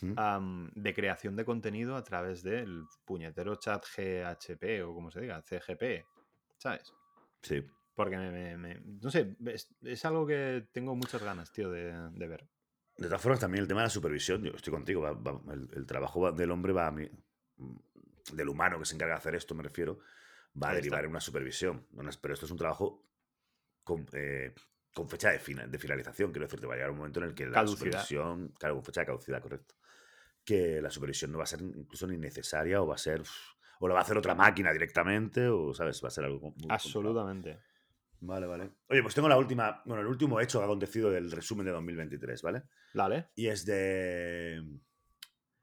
de 0.00 0.94
creación 0.94 1.36
de 1.36 1.44
contenido 1.44 1.96
a 1.96 2.04
través 2.04 2.42
del 2.42 2.84
puñetero 3.04 3.56
chat 3.56 3.84
GHP 3.84 4.82
o 4.84 4.94
como 4.94 5.10
se 5.10 5.20
diga, 5.20 5.42
CGP, 5.42 6.04
¿sabes? 6.58 6.92
Sí. 7.46 7.64
Porque 7.94 8.16
me, 8.18 8.30
me- 8.30 8.56
me- 8.58 8.80
no 9.02 9.10
sé, 9.10 9.36
es, 9.46 9.74
es 9.82 10.04
algo 10.04 10.26
que 10.26 10.68
tengo 10.72 10.94
muchas 10.94 11.22
ganas, 11.22 11.50
tío, 11.52 11.70
de, 11.70 11.92
de 12.10 12.26
ver. 12.28 12.48
De 12.98 13.06
todas 13.06 13.20
formas, 13.22 13.40
también 13.40 13.62
el 13.62 13.68
tema 13.68 13.80
de 13.80 13.86
la 13.86 13.90
supervisión, 13.90 14.42
yo 14.42 14.52
estoy 14.52 14.72
contigo, 14.72 15.00
va- 15.02 15.12
va- 15.12 15.52
el, 15.54 15.68
el 15.74 15.86
trabajo 15.86 16.30
del 16.32 16.50
hombre 16.50 16.72
va 16.72 16.88
a 16.88 16.90
mi- 16.90 17.10
del 18.32 18.48
humano 18.48 18.78
que 18.78 18.84
se 18.84 18.94
encarga 18.94 19.14
de 19.14 19.18
hacer 19.18 19.34
esto, 19.34 19.54
me 19.54 19.62
refiero, 19.62 19.98
va 20.60 20.68
a 20.68 20.70
Ahí 20.70 20.76
derivar 20.76 20.98
está. 21.00 21.06
en 21.06 21.10
una 21.10 21.20
supervisión. 21.20 21.86
Pero 22.20 22.34
esto 22.34 22.46
es 22.46 22.50
un 22.52 22.58
trabajo 22.58 23.02
con, 23.84 24.06
eh, 24.12 24.52
con 24.92 25.08
fecha 25.08 25.30
de, 25.30 25.38
fina- 25.38 25.66
de 25.66 25.78
finalización, 25.78 26.32
quiero 26.32 26.46
decir, 26.46 26.60
te 26.60 26.66
va 26.66 26.74
a 26.74 26.76
llegar 26.76 26.90
un 26.90 26.96
momento 26.98 27.20
en 27.20 27.26
el 27.26 27.34
que 27.34 27.46
la 27.46 27.52
Caducidad. 27.52 27.78
supervisión, 28.02 28.48
claro, 28.58 28.74
con 28.76 28.84
fecha 28.84 29.00
de 29.02 29.06
caducidad, 29.06 29.40
correcto, 29.40 29.74
que 30.44 30.80
la 30.82 30.90
supervisión 30.90 31.32
no 31.32 31.38
va 31.38 31.44
a 31.44 31.48
ser 31.48 31.60
incluso 31.62 32.06
ni 32.06 32.16
necesaria 32.18 32.82
o 32.82 32.86
va 32.86 32.94
a 32.96 32.98
ser, 32.98 33.22
o 33.80 33.88
lo 33.88 33.94
va 33.94 34.00
a 34.00 34.02
hacer 34.02 34.16
otra 34.16 34.34
máquina 34.34 34.72
directamente, 34.72 35.48
o, 35.48 35.74
¿sabes? 35.74 36.02
Va 36.02 36.08
a 36.08 36.10
ser 36.10 36.24
algo 36.24 36.40
complicado. 36.40 36.74
Absolutamente. 36.74 37.58
Vale, 38.20 38.46
vale. 38.46 38.70
Oye, 38.88 39.02
pues 39.02 39.14
tengo 39.14 39.28
la 39.28 39.36
última, 39.36 39.82
bueno, 39.84 40.02
el 40.02 40.08
último 40.08 40.40
hecho 40.40 40.58
que 40.58 40.62
ha 40.62 40.66
acontecido 40.66 41.10
del 41.10 41.30
resumen 41.30 41.66
de 41.66 41.72
2023, 41.72 42.42
¿vale? 42.42 42.62
Dale. 42.94 43.28
Y 43.34 43.48
es 43.48 43.66
de. 43.66 44.62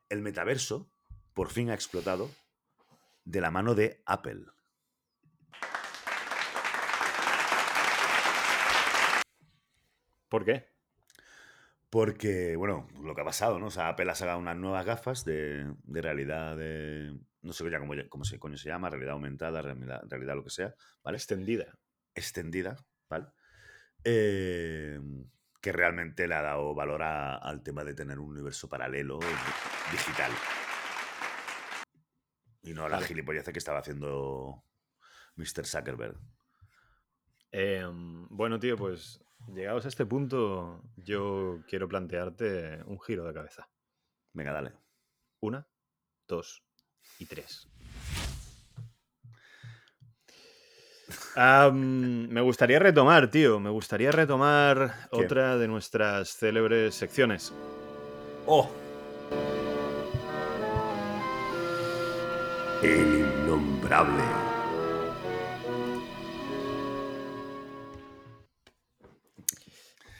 El 0.10 0.21
metaverso 0.21 0.91
por 1.34 1.49
fin 1.49 1.71
ha 1.71 1.73
explotado 1.73 2.30
de 3.26 3.41
la 3.41 3.52
mano 3.52 3.73
de 3.73 4.02
Apple. 4.06 4.45
¿Por 10.30 10.45
qué? 10.45 10.67
Porque, 11.89 12.56
bueno, 12.56 12.88
lo 13.04 13.13
que 13.13 13.21
ha 13.21 13.26
pasado, 13.26 13.60
¿no? 13.60 13.67
O 13.67 13.71
sea, 13.71 13.89
Apple 13.89 14.10
ha 14.10 14.15
sacado 14.15 14.39
unas 14.39 14.58
nuevas 14.58 14.84
gafas 14.84 15.26
de, 15.26 15.73
de 15.84 16.02
realidad 16.02 16.58
de. 16.58 17.15
No 17.44 17.54
sé 17.54 17.70
ya 17.70 17.80
cómo, 17.80 17.94
cómo 18.10 18.24
se, 18.26 18.40
coño 18.40 18.58
se 18.58 18.70
llama, 18.70 18.90
realidad 18.90 19.14
aumentada, 19.14 19.62
realidad, 19.62 20.02
realidad 20.10 20.36
lo 20.36 20.44
que 20.44 20.50
sea, 20.50 20.74
¿vale? 21.04 21.18
Extendida. 21.18 21.78
Extendida, 22.16 22.76
¿vale? 23.10 23.28
Eh, 24.04 25.00
que 25.62 25.72
realmente 25.72 26.28
le 26.28 26.36
ha 26.36 26.42
dado 26.42 26.74
valor 26.74 27.04
a- 27.04 27.36
al 27.38 27.62
tema 27.64 27.84
de 27.84 27.94
tener 27.94 28.20
un 28.20 28.32
universo 28.32 28.68
paralelo 28.68 29.20
digital. 29.92 30.32
Y 32.64 32.74
no 32.74 32.88
la 32.88 32.96
Vale. 32.98 33.08
gilipollez 33.08 33.44
que 33.46 33.60
estaba 33.60 33.80
haciendo 33.80 34.64
Mr. 35.36 35.66
Zuckerberg. 35.66 36.18
Em, 37.52 38.28
bueno, 38.30 38.60
tío, 38.60 38.78
pues 38.78 39.20
llegados 39.54 39.86
a 39.86 39.90
este 39.90 40.06
punto, 40.06 40.82
yo 40.96 41.62
quiero 41.68 41.88
plantearte 41.88 42.84
un 42.86 43.00
giro 43.02 43.26
de 43.26 43.34
cabeza. 43.34 43.70
Venga, 44.34 44.54
dale. 44.54 44.74
Una, 45.42 45.68
dos 46.28 46.64
y 47.20 47.26
tres. 47.26 47.68
Am, 51.36 52.28
me 52.30 52.42
gustaría 52.42 52.80
retomar, 52.80 53.30
tío. 53.30 53.60
Me 53.60 53.70
gustaría 53.70 54.12
retomar 54.12 55.08
¿Qué? 55.12 55.26
otra 55.26 55.58
de 55.58 55.68
nuestras 55.68 56.36
célebres 56.36 56.96
secciones. 56.96 57.54
¡Oh! 58.46 58.70
El 62.84 63.00
innombrable. 63.00 64.24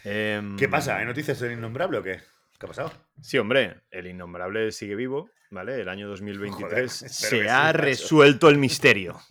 Em, 0.06 0.58
¿Qué 0.58 0.68
pasa? 0.68 0.98
¿Hay 0.98 1.06
noticias 1.06 1.40
del 1.40 1.54
innombrable 1.54 1.98
o 1.98 2.04
qué? 2.04 2.22
¿Qué 2.60 2.66
ha 2.66 2.68
pasado? 2.68 2.92
Sí, 3.22 3.38
hombre, 3.38 3.82
el 3.92 4.08
innombrable 4.08 4.72
sigue 4.72 4.96
vivo, 4.96 5.30
¿vale? 5.54 5.80
El 5.82 5.90
año 5.90 6.08
2023 6.10 7.04
espero 7.04 7.30
que 7.42 7.44
se 7.46 7.50
ha 7.50 7.72
resuelto 7.72 8.50
el 8.50 8.58
misterio. 8.58 9.20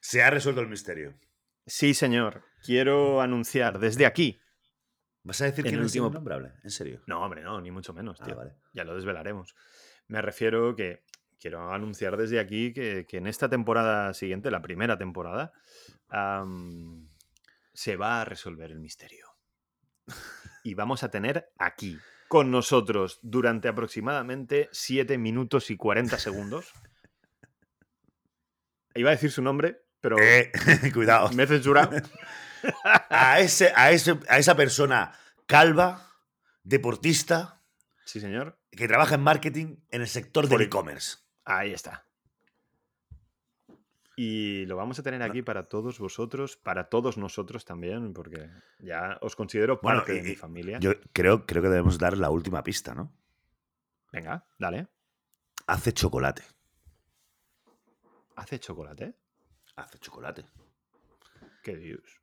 Se 0.00 0.22
ha 0.22 0.28
resuelto 0.28 0.60
el 0.60 0.68
misterio. 0.68 1.14
Sí, 1.66 1.94
señor. 1.94 2.44
Quiero 2.62 3.22
anunciar 3.22 3.78
desde 3.78 4.04
aquí. 4.04 4.38
¿Vas 5.22 5.40
a 5.40 5.46
decir 5.46 5.64
que 5.64 5.70
el 5.70 5.80
es 5.80 5.86
último- 5.86 6.08
innombrable? 6.08 6.52
¿En 6.62 6.68
serio? 6.70 7.02
No, 7.06 7.22
hombre, 7.24 7.42
no, 7.42 7.58
ni 7.62 7.70
mucho 7.70 7.94
menos, 7.94 8.20
Ah, 8.20 8.34
vale. 8.34 8.52
Ya 8.74 8.84
lo 8.84 8.94
desvelaremos. 8.94 9.54
Me 10.08 10.20
refiero 10.20 10.76
que 10.76 11.04
quiero 11.40 11.70
anunciar 11.72 12.18
desde 12.18 12.38
aquí 12.38 12.74
que, 12.74 13.06
que 13.08 13.16
en 13.16 13.26
esta 13.26 13.48
temporada 13.48 14.12
siguiente, 14.12 14.50
la 14.50 14.60
primera 14.60 14.98
temporada, 14.98 15.52
se 17.72 17.96
va 17.96 18.20
a 18.20 18.24
resolver 18.26 18.70
el 18.70 18.80
misterio. 18.80 19.26
Y 20.66 20.72
vamos 20.74 21.02
a 21.02 21.10
tener 21.10 21.50
aquí, 21.58 21.98
con 22.28 22.50
nosotros, 22.50 23.18
durante 23.22 23.68
aproximadamente 23.68 24.68
7 24.72 25.18
minutos 25.18 25.70
y 25.70 25.76
40 25.76 26.18
segundos. 26.18 26.72
Iba 28.94 29.10
a 29.10 29.14
decir 29.14 29.30
su 29.30 29.42
nombre, 29.42 29.82
pero 30.00 30.16
Eh, 30.18 30.50
cuidado. 30.94 31.30
me 31.32 31.44
he 31.44 31.46
censurado. 31.46 31.90
A, 33.10 33.40
ese, 33.40 33.72
a, 33.76 33.90
ese, 33.90 34.18
a 34.26 34.38
esa 34.38 34.56
persona 34.56 35.12
calva, 35.46 36.08
deportista, 36.62 37.62
Sí, 38.06 38.20
señor. 38.20 38.58
que 38.70 38.88
trabaja 38.88 39.16
en 39.16 39.20
marketing 39.20 39.76
en 39.90 40.00
el 40.00 40.08
sector 40.08 40.48
del 40.48 40.62
e-commerce. 40.62 41.18
Ahí 41.44 41.74
está. 41.74 42.06
Y 44.16 44.64
lo 44.66 44.76
vamos 44.76 44.98
a 44.98 45.02
tener 45.02 45.22
aquí 45.22 45.42
para 45.42 45.68
todos 45.68 45.98
vosotros, 45.98 46.56
para 46.56 46.88
todos 46.88 47.18
nosotros 47.18 47.64
también, 47.64 48.12
porque 48.12 48.48
ya 48.78 49.18
os 49.20 49.34
considero 49.34 49.80
Bueno, 49.82 49.98
parte 50.00 50.14
y- 50.14 50.20
de 50.20 50.28
mi 50.30 50.34
familia. 50.36 50.78
Yo 50.78 50.92
creo, 51.12 51.46
creo 51.46 51.62
que 51.62 51.68
debemos 51.68 51.98
dar 51.98 52.16
la 52.16 52.30
última 52.30 52.62
pista, 52.62 52.94
¿no? 52.94 53.12
Venga, 54.12 54.46
dale. 54.58 54.86
Hace 55.66 55.92
chocolate. 55.92 56.42
¿Hace 58.36 58.58
chocolate? 58.60 59.14
Hace 59.76 59.98
chocolate. 59.98 60.44
¿Qué 61.62 61.76
dios? 61.76 62.20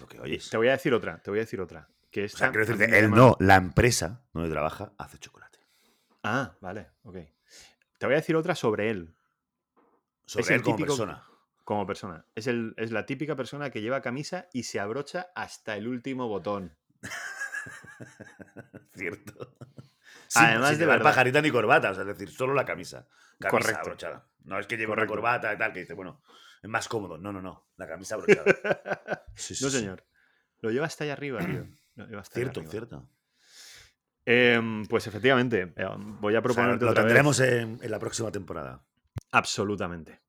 Lo 0.00 0.06
que 0.06 0.20
oyes. 0.20 0.50
Te 0.50 0.56
voy 0.56 0.68
a 0.68 0.72
decir 0.72 0.92
otra, 0.94 1.20
te 1.22 1.30
voy 1.30 1.38
a 1.38 1.42
decir 1.42 1.60
otra. 1.60 1.88
Que 2.10 2.24
O 2.24 2.28
sea, 2.28 2.50
quiero 2.50 2.66
decirte, 2.66 2.96
él 2.98 3.04
llama- 3.06 3.16
no, 3.16 3.36
la 3.40 3.56
empresa 3.56 4.24
donde 4.32 4.50
trabaja 4.50 4.92
hace 4.98 5.18
chocolate. 5.18 5.58
Ah, 6.22 6.56
vale, 6.60 6.90
ok. 7.02 7.16
Te 7.98 8.06
voy 8.06 8.14
a 8.14 8.18
decir 8.18 8.36
otra 8.36 8.54
sobre 8.54 8.90
él, 8.90 9.14
Sobre 10.26 10.42
Es 10.44 10.50
el 10.50 10.62
como 10.62 10.76
típico- 10.76 10.96
persona. 10.96 11.24
como 11.64 11.86
persona. 11.86 12.24
Es, 12.34 12.46
el, 12.46 12.74
es 12.76 12.90
la 12.92 13.06
típica 13.06 13.36
persona 13.36 13.70
que 13.70 13.80
lleva 13.82 14.00
camisa 14.02 14.48
y 14.52 14.64
se 14.64 14.80
abrocha 14.80 15.28
hasta 15.34 15.76
el 15.76 15.88
último 15.88 16.28
botón. 16.28 16.76
Cierto. 18.94 19.54
Además 20.36 20.70
sin 20.70 20.78
de 20.78 20.84
llevar 20.84 20.98
verdad. 20.98 21.10
pajarita 21.10 21.40
ni 21.42 21.50
corbata, 21.50 21.90
o 21.90 21.94
sea, 21.94 22.02
es 22.02 22.08
decir, 22.08 22.30
solo 22.30 22.54
la 22.54 22.64
camisa. 22.64 23.06
Camisa 23.38 23.50
Correcto. 23.50 23.80
abrochada. 23.80 24.26
No 24.44 24.58
es 24.58 24.66
que 24.66 24.76
lleve 24.76 24.88
Correcto. 24.88 25.12
una 25.12 25.20
corbata 25.20 25.52
y 25.54 25.58
tal, 25.58 25.72
que 25.72 25.80
dice, 25.80 25.94
bueno, 25.94 26.22
es 26.62 26.68
más 26.68 26.88
cómodo. 26.88 27.18
No, 27.18 27.32
no, 27.32 27.40
no. 27.42 27.68
La 27.76 27.86
camisa 27.86 28.14
abrochada. 28.16 28.44
Sí, 29.36 29.54
sí, 29.54 29.64
No, 29.64 29.70
señor. 29.70 30.04
Lo 30.60 30.70
lleva 30.70 30.86
hasta 30.86 31.04
allá 31.04 31.12
arriba, 31.14 31.40
tío. 31.44 31.66
Lo 31.96 32.06
lleva 32.06 32.20
hasta 32.22 32.38
allá 32.38 32.44
Cierto, 32.52 32.60
arriba. 32.60 32.70
cierto. 32.70 33.08
Em, 34.26 34.86
pues 34.86 35.06
efectivamente, 35.06 35.72
eh, 35.76 35.86
voy 36.20 36.34
a 36.34 36.38
O 36.38 36.40
sea, 36.40 36.42
proponerte 36.42 36.84
lo 36.84 36.90
otra 36.92 37.02
vez- 37.02 37.08
tendremos 37.10 37.40
en, 37.40 37.78
en 37.82 37.90
la 37.90 37.98
próxima 37.98 38.30
temporada. 38.32 38.82
Absolutamente. 39.32 40.20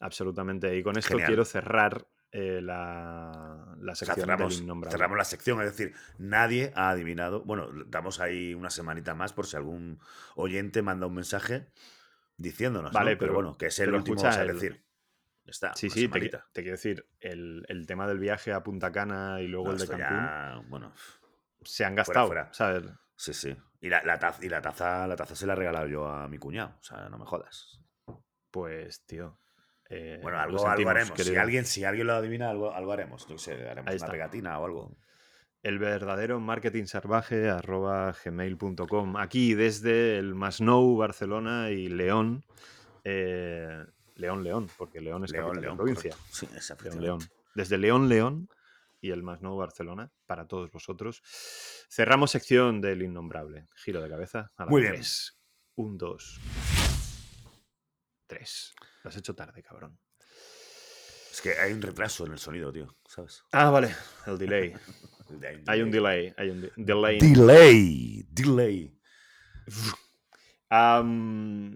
Absolutamente. 0.00 0.76
Y 0.76 0.82
con 0.82 0.96
esto 0.96 1.10
Genial. 1.10 1.26
quiero 1.26 1.44
cerrar 1.44 2.06
eh, 2.32 2.60
la, 2.62 3.74
la 3.78 3.92
O 3.92 3.94
sea, 3.94 4.06
sección 4.06 4.26
cerramos, 4.28 4.66
del 4.66 4.90
cerramos 4.90 5.18
la 5.18 5.24
sección, 5.24 5.60
es 5.60 5.66
decir, 5.76 5.94
nadie 6.18 6.72
ha 6.76 6.90
adivinado. 6.90 7.42
Bueno, 7.42 7.68
damos 7.86 8.20
ahí 8.20 8.54
una 8.54 8.70
semanita 8.70 9.14
más 9.14 9.32
por 9.32 9.46
si 9.46 9.56
algún 9.56 9.98
oyente 10.36 10.80
manda 10.82 11.06
un 11.06 11.14
mensaje 11.14 11.68
diciéndonos. 12.36 12.92
Vale, 12.92 13.12
¿no? 13.12 13.18
pero, 13.18 13.32
pero- 13.32 13.34
bueno, 13.34 13.58
que 13.58 13.66
es 13.66 13.78
el 13.80 13.92
último, 13.92 14.14
escucha, 14.16 14.28
o 14.30 14.32
sea, 14.32 14.44
es 14.44 14.48
el- 14.48 14.54
decir, 14.54 14.84
está. 15.44 15.74
Sí, 15.74 15.90
sí, 15.90 16.08
te, 16.08 16.30
quiero 16.54 16.70
decir, 16.70 17.06
el, 17.18 17.64
el 17.68 17.86
tema 17.86 18.06
del 18.06 18.18
viaje 18.20 18.52
a 18.52 18.62
Punta 18.62 18.92
Cana 18.92 19.40
y 19.40 19.48
luego 19.48 19.66
No, 19.66 19.72
el 19.72 19.78
de 19.78 19.86
Cancún 19.88 20.16
ya, 20.16 20.62
bueno, 20.68 20.92
se 21.62 21.84
han 21.84 21.94
gastado, 21.96 22.28
fuera. 22.28 22.48
¿sabes? 22.52 22.84
sí, 23.16 23.34
sí. 23.34 23.56
Y 23.82 23.88
la, 23.88 24.02
la 24.04 24.18
taza, 24.18 24.44
y 24.44 24.48
la 24.48 24.60
taza, 24.62 25.06
la 25.06 25.16
taza 25.16 25.34
se 25.34 25.46
la 25.46 25.54
he 25.54 25.56
regalado 25.56 25.86
yo 25.88 26.06
a 26.06 26.28
mi 26.28 26.38
cuñado, 26.38 26.76
o 26.80 26.82
sea, 26.84 27.08
no 27.08 27.18
me 27.18 27.24
jodas. 27.26 27.80
Pues, 28.50 29.02
tío. 29.06 29.38
eh, 29.88 30.18
Bueno, 30.22 30.38
algo, 30.38 30.66
algo 30.68 30.90
haremos. 30.90 31.18
Si 31.20 31.36
alguien, 31.36 31.64
si 31.64 31.84
alguien 31.84 32.06
lo 32.06 32.14
adivina, 32.14 32.50
algo, 32.50 32.72
algo 32.72 32.92
haremos. 32.92 33.26
Qué 33.26 33.38
sé, 33.38 33.52
haremos 33.68 33.86
una 33.88 33.92
está. 33.94 34.10
pegatina 34.10 34.58
o 34.58 34.64
algo. 34.64 34.96
El 35.62 35.78
verdadero 35.78 36.40
marketing 36.40 36.84
salvaje 36.86 37.50
arroba 37.50 38.14
gmail.com. 38.24 39.16
Aquí 39.18 39.54
desde 39.54 40.18
el 40.18 40.34
Masnou, 40.34 40.96
Barcelona 40.96 41.70
y 41.70 41.88
León. 41.88 42.44
eh, 43.04 43.84
León, 44.16 44.42
León, 44.44 44.68
porque 44.76 45.00
León 45.00 45.24
es 45.24 45.32
León, 45.32 45.54
de 45.54 45.60
León. 45.62 45.76
provincia. 45.76 46.14
Sí, 46.30 46.46
León. 46.84 47.00
León. 47.00 47.18
Desde 47.54 47.78
León, 47.78 48.08
León 48.08 48.48
y 49.00 49.10
el 49.12 49.22
Masnou, 49.22 49.56
Barcelona, 49.56 50.10
para 50.26 50.46
todos 50.46 50.70
vosotros. 50.70 51.22
Cerramos 51.90 52.30
sección 52.30 52.80
del 52.82 53.02
innombrable. 53.02 53.66
Giro 53.76 54.02
de 54.02 54.08
cabeza. 54.10 54.52
A 54.56 54.64
la 54.64 54.70
Muy 54.70 54.82
bien. 54.82 55.00
Un, 55.76 55.96
dos. 55.98 56.38
Tres. 58.30 58.74
Lo 59.02 59.10
has 59.10 59.16
hecho 59.16 59.34
tarde, 59.34 59.60
cabrón. 59.60 59.98
Es 61.32 61.40
que 61.40 61.58
hay 61.58 61.72
un 61.72 61.82
retraso 61.82 62.24
en 62.26 62.30
el 62.32 62.38
sonido, 62.38 62.72
tío, 62.72 62.96
¿sabes? 63.08 63.42
Ah, 63.50 63.70
vale. 63.70 63.92
El 64.26 64.38
delay. 64.38 64.72
Hay 65.66 65.80
un 65.82 65.90
delay. 65.90 66.32
Hay 66.36 66.50
un 66.50 66.60
de- 66.60 66.72
delay. 66.76 67.18
Delay. 67.18 68.24
Delay. 68.28 68.98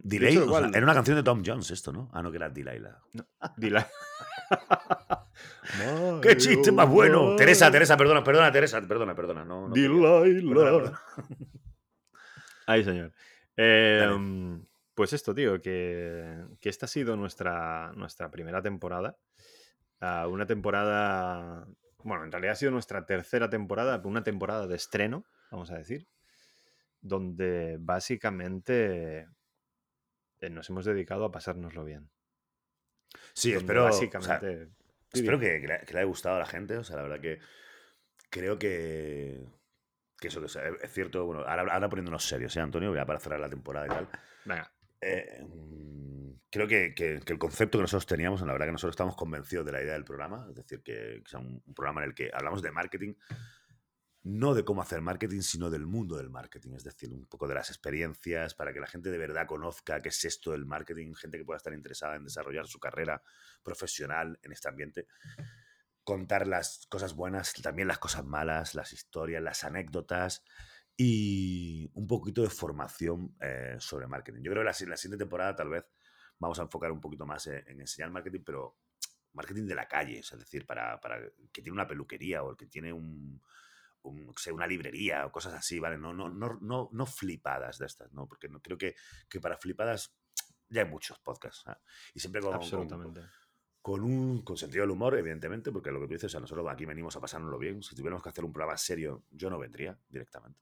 Delay. 0.02 0.32
hecho, 0.32 0.52
o 0.52 0.58
sea, 0.58 0.68
era 0.72 0.82
una 0.84 0.94
canción 0.94 1.16
de 1.16 1.22
Tom 1.24 1.42
Jones 1.44 1.70
esto, 1.72 1.92
¿no? 1.92 2.08
Ah, 2.12 2.22
no, 2.22 2.30
que 2.30 2.36
era 2.36 2.50
Delilah. 2.50 3.00
Delay. 3.56 3.84
¡Qué 6.22 6.36
chiste 6.36 6.70
más 6.70 6.88
bueno! 6.88 7.34
Teresa. 7.36 7.70
Teresa, 7.70 7.96
perdona, 7.96 8.22
perdona, 8.22 8.50
Teresa, 8.52 8.80
perdona, 8.82 9.14
perdona. 9.14 9.44
No, 9.44 9.68
no 9.68 9.74
quería. 9.74 9.88
Delilah. 9.88 10.54
Perdona, 10.54 10.70
perdona. 10.70 11.02
Ay, 12.66 12.84
señor. 12.84 13.12
Eh, 13.56 14.08
pues 14.94 15.12
esto, 15.12 15.34
tío, 15.34 15.60
que, 15.60 16.44
que 16.60 16.68
esta 16.68 16.86
ha 16.86 16.88
sido 16.88 17.16
nuestra, 17.16 17.92
nuestra 17.94 18.30
primera 18.30 18.62
temporada. 18.62 19.18
Ah, 20.00 20.28
una 20.28 20.46
temporada. 20.46 21.66
Bueno, 22.02 22.24
en 22.24 22.32
realidad 22.32 22.52
ha 22.52 22.56
sido 22.56 22.70
nuestra 22.70 23.06
tercera 23.06 23.48
temporada, 23.48 24.00
una 24.04 24.22
temporada 24.22 24.66
de 24.66 24.76
estreno, 24.76 25.24
vamos 25.50 25.70
a 25.70 25.78
decir, 25.78 26.06
donde 27.00 27.76
básicamente 27.80 29.26
eh, 30.40 30.50
nos 30.50 30.68
hemos 30.70 30.84
dedicado 30.84 31.24
a 31.24 31.32
pasárnoslo 31.32 31.84
bien. 31.84 32.10
Sí, 33.32 33.52
Donde 33.52 33.64
espero. 33.64 33.86
o 33.86 33.92
sea, 33.92 34.00
Básicamente. 34.00 34.68
Espero 35.12 35.38
que, 35.38 35.60
que 35.60 35.68
le, 35.68 35.80
que 35.80 35.92
le 35.92 36.00
haya 36.00 36.08
gustado 36.08 36.36
a 36.36 36.40
la 36.40 36.46
gente. 36.46 36.76
O 36.76 36.84
sea, 36.84 36.96
la 36.96 37.02
verdad 37.02 37.20
que 37.20 37.38
creo 38.30 38.58
que. 38.58 39.46
Que 40.18 40.28
eso, 40.28 40.40
que 40.40 40.48
sea, 40.48 40.62
es 40.82 40.92
cierto. 40.92 41.24
Bueno, 41.24 41.42
ahora, 41.42 41.72
ahora 41.72 41.88
poniéndonos 41.88 42.24
serios, 42.24 42.56
¿eh, 42.56 42.60
Antonio? 42.60 42.94
Ya 42.94 43.06
para 43.06 43.20
cerrar 43.20 43.40
la 43.40 43.48
temporada 43.48 43.86
y 43.86 43.90
tal. 43.90 44.08
Venga, 44.44 44.73
Eh, 45.06 45.44
mm, 45.44 46.32
creo 46.50 46.66
que, 46.66 46.94
que- 46.94 47.20
que 47.24 47.32
el 47.32 47.38
concepto 47.38 47.78
que 47.78 47.82
nosotros 47.82 48.06
teníamos, 48.06 48.40
la 48.42 48.52
verdad 48.52 48.66
que 48.66 48.72
nosotros 48.72 48.92
estamos 48.94 49.16
convencidos 49.16 49.66
de 49.66 49.72
la 49.72 49.82
idea 49.82 49.92
del 49.94 50.04
programa, 50.04 50.46
es 50.48 50.54
decir, 50.54 50.82
que, 50.82 51.20
que 51.22 51.30
sea 51.30 51.40
un, 51.40 51.62
un 51.66 51.74
programa 51.74 52.02
en 52.02 52.08
el 52.10 52.14
que 52.14 52.30
hablamos 52.32 52.62
de 52.62 52.70
marketing, 52.72 53.14
no 54.26 54.54
de 54.54 54.64
cómo 54.64 54.80
hacer 54.80 55.02
marketing, 55.02 55.42
sino 55.42 55.68
del 55.68 55.84
mundo 55.86 56.16
del 56.16 56.30
marketing, 56.30 56.72
es 56.72 56.84
decir, 56.84 57.12
un 57.12 57.26
poco 57.26 57.46
de 57.46 57.54
las 57.54 57.68
experiencias 57.68 58.54
para 58.54 58.72
que 58.72 58.80
la 58.80 58.86
gente 58.86 59.10
de 59.10 59.18
verdad 59.18 59.46
conozca 59.46 60.00
qué 60.00 60.08
es 60.08 60.24
esto 60.24 60.52
del 60.52 60.64
marketing, 60.64 61.12
gente 61.14 61.36
que 61.36 61.44
pueda 61.44 61.58
estar 61.58 61.74
interesada 61.74 62.16
en 62.16 62.24
desarrollar 62.24 62.66
su 62.66 62.78
carrera 62.80 63.22
profesional 63.62 64.38
en 64.42 64.52
este 64.52 64.68
ambiente. 64.68 65.06
Contar 66.04 66.46
las 66.46 66.86
cosas 66.88 67.14
buenas, 67.14 67.52
también 67.62 67.88
las 67.88 67.98
cosas 67.98 68.24
malas, 68.24 68.74
las 68.74 68.94
historias, 68.94 69.42
las 69.42 69.62
anécdotas 69.64 70.42
y 70.96 71.90
un 71.94 72.06
poquito 72.06 72.42
de 72.42 72.50
formación 72.50 73.36
eh, 73.40 73.76
sobre 73.78 74.06
marketing. 74.06 74.42
Yo 74.42 74.50
creo 74.52 74.62
que 74.62 74.66
la, 74.66 74.72
si- 74.74 74.86
la 74.86 74.96
siguiente 74.96 75.24
temporada 75.24 75.56
tal 75.56 75.68
vez 75.70 75.84
vamos 76.38 76.58
a 76.58 76.62
enfocar 76.62 76.92
un 76.92 77.00
poquito 77.00 77.26
más 77.26 77.46
en, 77.48 77.66
en 77.68 77.80
enseñar 77.80 78.10
marketing, 78.10 78.42
pero 78.44 78.78
marketing 79.32 79.66
de 79.66 79.74
la 79.74 79.88
calle, 79.88 80.18
es 80.20 80.30
decir, 80.38 80.66
para, 80.66 81.00
para 81.00 81.16
el 81.16 81.32
que 81.52 81.62
tiene 81.62 81.72
una 81.72 81.86
peluquería 81.88 82.42
o 82.42 82.50
el 82.52 82.56
que 82.56 82.66
tiene 82.66 82.92
un, 82.92 83.42
un, 84.02 84.34
una 84.52 84.66
librería 84.66 85.26
o 85.26 85.32
cosas 85.32 85.54
así, 85.54 85.80
¿vale? 85.80 85.98
No, 85.98 86.12
no, 86.14 86.28
no, 86.28 86.58
no, 86.60 86.88
no 86.92 87.06
flipadas 87.06 87.78
de 87.78 87.86
estas, 87.86 88.12
¿no? 88.12 88.26
Porque 88.28 88.48
no, 88.48 88.60
creo 88.60 88.78
que, 88.78 88.94
que 89.28 89.40
para 89.40 89.56
flipadas 89.56 90.14
ya 90.68 90.82
hay 90.82 90.88
muchos 90.88 91.18
podcasts. 91.18 91.64
Y 92.14 92.20
siempre 92.20 92.40
con, 92.40 92.52
con- 92.52 92.62
absolutamente. 92.62 93.20
con 93.82 94.02
un 94.04 94.42
con 94.42 94.56
sentido 94.56 94.82
del 94.82 94.90
humor, 94.90 95.16
evidentemente, 95.18 95.72
porque 95.72 95.90
lo 95.90 96.00
que 96.00 96.06
tú 96.06 96.12
dices, 96.14 96.26
o 96.26 96.30
sea, 96.30 96.40
nosotros 96.40 96.66
aquí 96.70 96.84
venimos 96.84 97.16
a 97.16 97.20
pasárnoslo 97.20 97.58
bien. 97.58 97.82
Si 97.82 97.94
tuviéramos 97.94 98.22
que 98.22 98.28
hacer 98.30 98.44
un 98.44 98.52
programa 98.52 98.76
serio, 98.76 99.24
yo 99.30 99.50
no 99.50 99.58
vendría 99.58 99.98
directamente. 100.08 100.60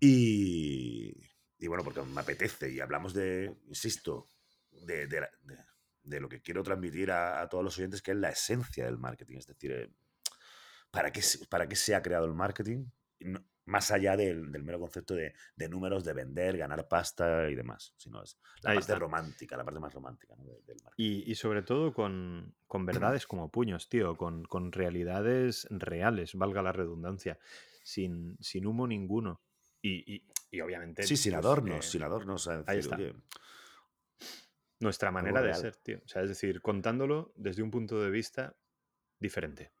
Y, 0.00 1.14
y 1.58 1.66
bueno, 1.68 1.84
porque 1.84 2.02
me 2.02 2.20
apetece 2.20 2.72
y 2.72 2.80
hablamos 2.80 3.12
de, 3.14 3.54
insisto, 3.68 4.26
de, 4.70 5.06
de, 5.06 5.20
de, 5.42 5.56
de 6.02 6.20
lo 6.20 6.28
que 6.28 6.40
quiero 6.40 6.62
transmitir 6.62 7.10
a, 7.10 7.40
a, 7.42 7.48
todos 7.48 7.62
los 7.62 7.76
oyentes, 7.78 8.02
que 8.02 8.12
es 8.12 8.16
la 8.16 8.30
esencia 8.30 8.84
del 8.86 8.98
marketing. 8.98 9.36
Es 9.36 9.46
decir, 9.46 9.72
eh, 9.72 9.90
¿para, 10.90 11.12
qué, 11.12 11.22
¿para 11.48 11.68
qué 11.68 11.76
se 11.76 11.94
ha 11.94 12.02
creado 12.02 12.24
el 12.26 12.34
marketing? 12.34 12.86
No, 13.20 13.44
más 13.66 13.90
allá 13.92 14.16
del, 14.16 14.50
del 14.50 14.64
mero 14.64 14.80
concepto 14.80 15.14
de, 15.14 15.32
de, 15.54 15.68
números, 15.68 16.04
de 16.04 16.12
vender, 16.12 16.58
ganar 16.58 16.88
pasta 16.88 17.48
y 17.48 17.54
demás, 17.54 17.94
sino 17.96 18.22
es 18.22 18.36
la 18.62 18.70
Ahí 18.70 18.76
parte 18.78 18.92
está. 18.92 18.98
romántica, 18.98 19.56
la 19.56 19.64
parte 19.64 19.80
más 19.80 19.94
romántica 19.94 20.34
¿no? 20.36 20.44
del, 20.44 20.76
marketing. 20.82 20.92
Y, 20.96 21.30
y, 21.30 21.34
sobre 21.36 21.62
todo 21.62 21.92
con, 21.94 22.54
con 22.66 22.84
verdades 22.84 23.26
como 23.26 23.50
puños, 23.50 23.88
tío, 23.88 24.16
con, 24.16 24.44
con, 24.44 24.72
realidades 24.72 25.68
reales, 25.70 26.34
valga 26.34 26.62
la 26.62 26.72
redundancia, 26.72 27.38
sin, 27.84 28.36
sin 28.40 28.66
humo 28.66 28.86
ninguno. 28.88 29.40
Y, 29.82 30.14
y, 30.14 30.26
y 30.50 30.60
obviamente... 30.60 31.02
Sí, 31.02 31.16
sin 31.16 31.34
adornos, 31.34 31.76
pues, 31.76 31.86
eh, 31.86 31.90
sin 31.90 32.02
adornos. 32.02 32.48
Ahí 32.48 32.78
está. 32.78 32.96
Oye, 32.96 33.14
Nuestra 34.80 35.10
manera 35.10 35.42
de 35.42 35.54
ser, 35.54 35.76
tío. 35.76 36.00
O 36.04 36.08
sea, 36.08 36.22
es 36.22 36.28
decir, 36.28 36.60
contándolo 36.60 37.32
desde 37.36 37.62
un 37.62 37.70
punto 37.70 38.00
de 38.00 38.10
vista 38.10 38.56
diferente 39.18 39.72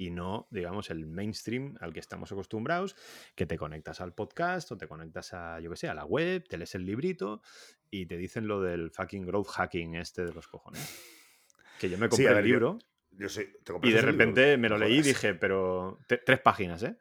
y 0.00 0.10
no, 0.10 0.48
digamos, 0.50 0.88
el 0.88 1.04
mainstream 1.04 1.76
al 1.78 1.92
que 1.92 2.00
estamos 2.00 2.32
acostumbrados, 2.32 2.96
que 3.34 3.44
te 3.44 3.58
conectas 3.58 4.00
al 4.00 4.14
podcast 4.14 4.72
o 4.72 4.78
te 4.78 4.88
conectas 4.88 5.34
a, 5.34 5.60
yo 5.60 5.68
que 5.68 5.76
sé, 5.76 5.88
a 5.90 5.94
la 5.94 6.06
web, 6.06 6.48
te 6.48 6.56
lees 6.56 6.74
el 6.74 6.86
librito 6.86 7.42
y 7.90 8.06
te 8.06 8.16
dicen 8.16 8.48
lo 8.48 8.62
del 8.62 8.90
fucking 8.90 9.26
growth 9.26 9.48
hacking 9.48 9.96
este 9.96 10.24
de 10.24 10.32
los 10.32 10.48
cojones. 10.48 10.98
Que 11.78 11.90
yo 11.90 11.98
me 11.98 12.08
compré 12.08 12.28
sí, 12.28 12.34
ver, 12.34 12.38
el 12.38 12.44
libro 12.46 12.78
yo, 13.10 13.18
yo 13.18 13.28
soy, 13.28 13.52
y 13.82 13.90
de 13.90 14.00
repente 14.00 14.56
libro? 14.56 14.62
me 14.62 14.68
lo 14.70 14.78
leí 14.78 14.98
y 14.98 15.02
dije, 15.02 15.34
pero 15.34 15.98
tres 16.06 16.40
páginas, 16.40 16.82
¿eh? 16.82 16.96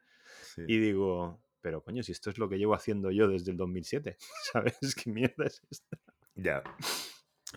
Sí. 0.56 0.64
Y 0.68 0.78
digo, 0.80 1.42
pero 1.62 1.84
coño, 1.84 2.04
si 2.04 2.12
esto 2.12 2.30
es 2.30 2.38
lo 2.38 2.50
que 2.50 2.58
llevo 2.58 2.74
haciendo 2.74 3.12
yo 3.12 3.28
desde 3.28 3.52
el 3.52 3.58
2007, 3.58 4.18
¿sabes? 4.54 4.96
¿Qué 4.96 5.10
mierda 5.12 5.46
es 5.46 5.62
esta? 5.70 5.98
Ya. 6.36 6.64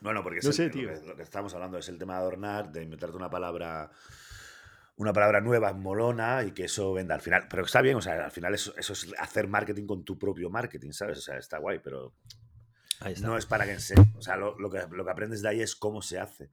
Bueno, 0.00 0.22
porque 0.22 0.40
no 0.42 0.50
es 0.50 0.56
sé, 0.56 0.64
el, 0.64 0.70
tío. 0.70 0.90
Lo, 0.90 1.00
que, 1.00 1.06
lo 1.06 1.16
que 1.16 1.22
estamos 1.22 1.54
hablando 1.54 1.78
es 1.78 1.88
el 1.88 1.98
tema 1.98 2.14
de 2.14 2.20
adornar, 2.20 2.72
de 2.72 2.82
inventarte 2.82 3.16
una 3.16 3.30
palabra 3.30 3.90
una 4.96 5.12
palabra 5.12 5.40
nueva, 5.40 5.72
molona 5.72 6.44
y 6.44 6.52
que 6.52 6.64
eso 6.64 6.92
venda 6.92 7.14
al 7.14 7.20
final. 7.20 7.46
Pero 7.48 7.64
está 7.64 7.80
bien, 7.80 7.96
o 7.96 8.02
sea, 8.02 8.24
al 8.24 8.30
final 8.30 8.54
eso, 8.54 8.74
eso, 8.76 8.92
es 8.92 9.12
hacer 9.18 9.48
marketing 9.48 9.86
con 9.86 10.04
tu 10.04 10.18
propio 10.18 10.50
marketing, 10.50 10.92
¿sabes? 10.92 11.18
O 11.18 11.22
sea, 11.22 11.38
está 11.38 11.58
guay, 11.58 11.80
pero 11.80 12.14
está. 13.04 13.26
no 13.26 13.36
es 13.36 13.46
para 13.46 13.64
que 13.64 13.78
se. 13.80 13.94
O 14.14 14.22
sea, 14.22 14.36
lo, 14.36 14.58
lo, 14.58 14.70
que, 14.70 14.86
lo 14.90 15.04
que 15.04 15.10
aprendes 15.10 15.42
de 15.42 15.48
ahí 15.48 15.60
es 15.60 15.74
cómo 15.76 16.02
se 16.02 16.18
hace. 16.18 16.50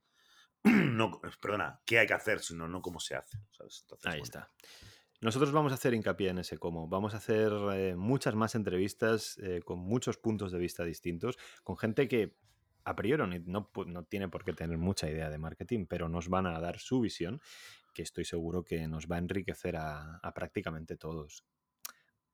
No, 1.00 1.22
perdona, 1.42 1.80
qué 1.86 2.00
hay 2.00 2.08
que 2.08 2.14
hacer, 2.14 2.42
sino 2.42 2.68
no 2.68 2.82
cómo 2.82 3.00
se 3.00 3.16
hace. 3.16 3.38
¿sabes? 3.52 3.80
Entonces, 3.84 4.06
ahí 4.08 4.20
bueno. 4.20 4.24
está. 4.24 4.52
Nosotros 5.22 5.52
vamos 5.52 5.72
a 5.74 5.76
hacer 5.76 5.94
hincapié 5.94 6.30
en 6.30 6.40
ese 6.40 6.58
cómo. 6.58 6.88
Vamos 6.88 7.14
a 7.14 7.18
hacer 7.18 7.52
eh, 7.74 7.96
muchas 7.96 8.36
más 8.36 8.56
entrevistas 8.56 9.38
eh, 9.40 9.62
con 9.64 9.80
muchos 9.80 10.18
puntos 10.18 10.52
de 10.52 10.60
vista 10.60 10.84
distintos, 10.86 11.38
con 11.64 11.78
gente 11.78 12.08
que 12.08 12.38
a 12.86 12.96
priori 12.96 13.42
no, 13.46 13.70
no, 13.86 14.04
tiene 14.06 14.30
por 14.30 14.46
qué 14.46 14.54
tener 14.54 14.78
mucha 14.78 15.10
idea 15.10 15.30
de 15.30 15.38
marketing, 15.38 15.86
pero 15.88 16.08
nos 16.08 16.30
van 16.30 16.48
a 16.48 16.60
dar 16.60 16.80
su 16.80 17.02
visión 17.02 17.42
que 17.94 18.02
estoy 18.02 18.24
seguro 18.24 18.64
que 18.64 18.88
nos 18.88 19.08
va 19.08 19.18
a 19.18 19.20
enriquecer 19.20 19.76
a, 19.76 20.18
a 20.18 20.34
prácticamente 20.34 20.96
todos. 20.96 21.44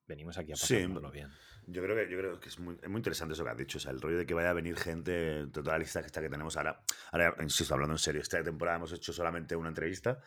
Venimos 0.08 0.38
aquí 0.38 0.52
a 0.52 0.56
pasárnoslo 0.56 1.10
sí, 1.10 1.14
bien. 1.14 1.30
Yo 1.66 1.82
creo 1.82 1.96
que, 1.96 2.12
yo 2.12 2.20
creo 2.20 2.40
que 2.40 2.50
es, 2.50 2.60
muy, 2.60 2.78
es 2.82 2.90
muy 2.90 3.00
interesante 3.00 3.34
eso 3.34 3.44
que 3.44 3.50
has 3.50 3.58
dicho, 3.58 3.80
o 3.80 3.82
sea, 3.82 3.92
el 3.92 4.00
rollo 4.00 4.20
de 4.20 4.26
que 4.28 4.36
vaya 4.36 4.52
a 4.52 4.54
venir 4.54 4.78
gente 4.78 5.12
de 5.12 5.48
toda 5.48 5.74
la 5.74 5.80
lista 5.80 6.02
que, 6.02 6.06
está 6.06 6.22
que 6.22 6.30
tenemos 6.30 6.56
ahora. 6.58 6.84
Ahora, 7.12 7.36
insisto, 7.42 7.74
hablando 7.74 7.96
en 7.96 8.00
serio, 8.00 8.22
esta 8.22 8.44
temporada 8.44 8.78
hemos 8.78 8.94
hecho 8.94 9.12
solamente 9.12 9.56
una 9.56 9.70
entrevista 9.70 10.22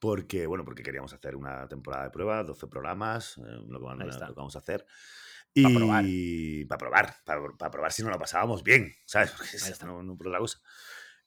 porque, 0.00 0.46
bueno, 0.46 0.64
porque 0.64 0.82
queríamos 0.82 1.12
hacer 1.12 1.36
una 1.36 1.68
temporada 1.68 2.04
de 2.04 2.10
prueba, 2.10 2.42
12 2.42 2.66
programas, 2.68 3.36
eh, 3.38 3.42
lo, 3.68 3.78
que, 3.80 4.04
lo, 4.04 4.10
que, 4.10 4.32
vamos 4.34 4.56
a 4.56 4.60
hacer. 4.60 4.86
Y 5.52 5.62
para 5.62 5.74
probar, 5.74 6.04
para 6.66 6.78
probar, 6.78 7.22
para, 7.26 7.56
para 7.58 7.70
probar 7.70 7.92
si 7.92 8.02
no 8.02 8.10
lo 8.10 8.18
pasábamos 8.18 8.62
bien, 8.62 8.92
¿sabes? 9.04 9.30
Porque 9.36 9.56
es, 9.56 9.84
no, 9.84 10.02
no 10.02 10.16
la 10.24 10.38
cosa. 10.38 10.60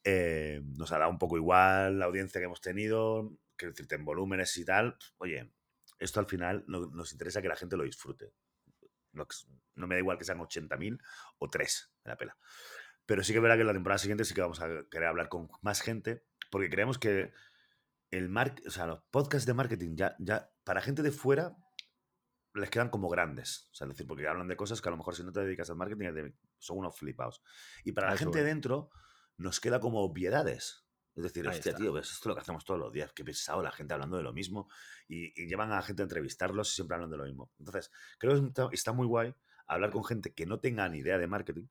Eh, 0.03 0.61
nos 0.77 0.91
ha 0.91 0.97
dado 0.97 1.11
un 1.11 1.19
poco 1.19 1.37
igual 1.37 1.99
la 1.99 2.05
audiencia 2.05 2.41
que 2.41 2.45
hemos 2.45 2.61
tenido, 2.61 3.37
quiero 3.55 3.71
decirte, 3.71 3.95
en 3.95 4.05
volúmenes 4.05 4.57
y 4.57 4.65
tal. 4.65 4.97
Oye, 5.17 5.53
esto 5.99 6.19
al 6.19 6.25
final 6.25 6.65
no, 6.67 6.87
nos 6.87 7.11
interesa 7.11 7.41
que 7.41 7.47
la 7.47 7.55
gente 7.55 7.77
lo 7.77 7.83
disfrute. 7.83 8.33
No, 9.11 9.27
no 9.75 9.87
me 9.87 9.95
da 9.95 9.99
igual 9.99 10.17
que 10.17 10.25
sean 10.25 10.39
80.000 10.39 10.99
o 11.37 11.49
3 11.49 11.93
de 12.03 12.09
la 12.09 12.17
pela. 12.17 12.37
Pero 13.05 13.23
sí 13.23 13.33
que 13.33 13.39
verdad 13.39 13.55
que 13.55 13.61
en 13.61 13.67
la 13.67 13.73
temporada 13.73 13.99
siguiente 13.99 14.25
sí 14.25 14.33
que 14.33 14.41
vamos 14.41 14.61
a 14.61 14.67
querer 14.89 15.09
hablar 15.09 15.29
con 15.29 15.49
más 15.61 15.81
gente, 15.81 16.25
porque 16.49 16.69
creemos 16.69 16.97
que 16.97 17.31
el 18.17 18.29
mar 18.29 18.55
o 18.67 18.69
sea, 18.69 18.85
los 18.85 19.01
podcasts 19.09 19.45
de 19.45 19.53
marketing 19.53 19.95
ya, 19.95 20.15
ya 20.19 20.51
para 20.63 20.81
gente 20.81 21.01
de 21.01 21.11
fuera 21.11 21.57
les 22.53 22.69
quedan 22.69 22.89
como 22.89 23.09
grandes. 23.09 23.69
O 23.71 23.75
sea, 23.75 23.85
es 23.85 23.93
decir, 23.93 24.05
porque 24.05 24.27
hablan 24.27 24.47
de 24.47 24.55
cosas 24.55 24.81
que 24.81 24.89
a 24.89 24.91
lo 24.91 24.97
mejor 24.97 25.15
si 25.15 25.23
no 25.23 25.31
te 25.31 25.39
dedicas 25.39 25.69
al 25.69 25.75
marketing 25.77 26.31
son 26.59 26.77
unos 26.77 26.95
flipados. 26.95 27.41
Y 27.83 27.93
para 27.93 28.11
la 28.11 28.17
gente 28.17 28.43
dentro 28.43 28.91
nos 29.37 29.59
queda 29.59 29.79
como 29.79 30.01
obviedades. 30.01 30.85
Es 31.15 31.23
decir, 31.23 31.47
Ahí 31.47 31.55
hostia, 31.55 31.71
está. 31.71 31.81
tío, 31.81 31.91
pues 31.91 32.11
esto 32.11 32.21
es 32.21 32.25
lo 32.27 32.35
que 32.35 32.41
hacemos 32.41 32.63
todos 32.65 32.79
los 32.79 32.91
días. 32.91 33.11
Qué 33.13 33.23
pesado 33.23 33.63
la 33.63 33.71
gente 33.71 33.93
hablando 33.93 34.17
de 34.17 34.23
lo 34.23 34.33
mismo. 34.33 34.69
Y, 35.07 35.33
y, 35.41 35.47
llevan 35.47 35.71
a 35.71 35.75
la 35.75 35.81
gente 35.81 36.03
a 36.03 36.05
entrevistarlos 36.05 36.71
y 36.71 36.75
siempre 36.75 36.95
hablan 36.95 37.09
de 37.09 37.17
lo 37.17 37.25
mismo. 37.25 37.51
Entonces, 37.57 37.91
creo 38.19 38.39
que 38.39 38.47
está, 38.47 38.67
está 38.71 38.93
muy 38.93 39.07
guay 39.07 39.33
hablar 39.67 39.91
con 39.91 40.03
gente 40.03 40.33
que 40.33 40.45
no 40.45 40.59
tenga 40.59 40.87
ni 40.89 40.99
idea 40.99 41.17
de 41.17 41.27
marketing 41.27 41.67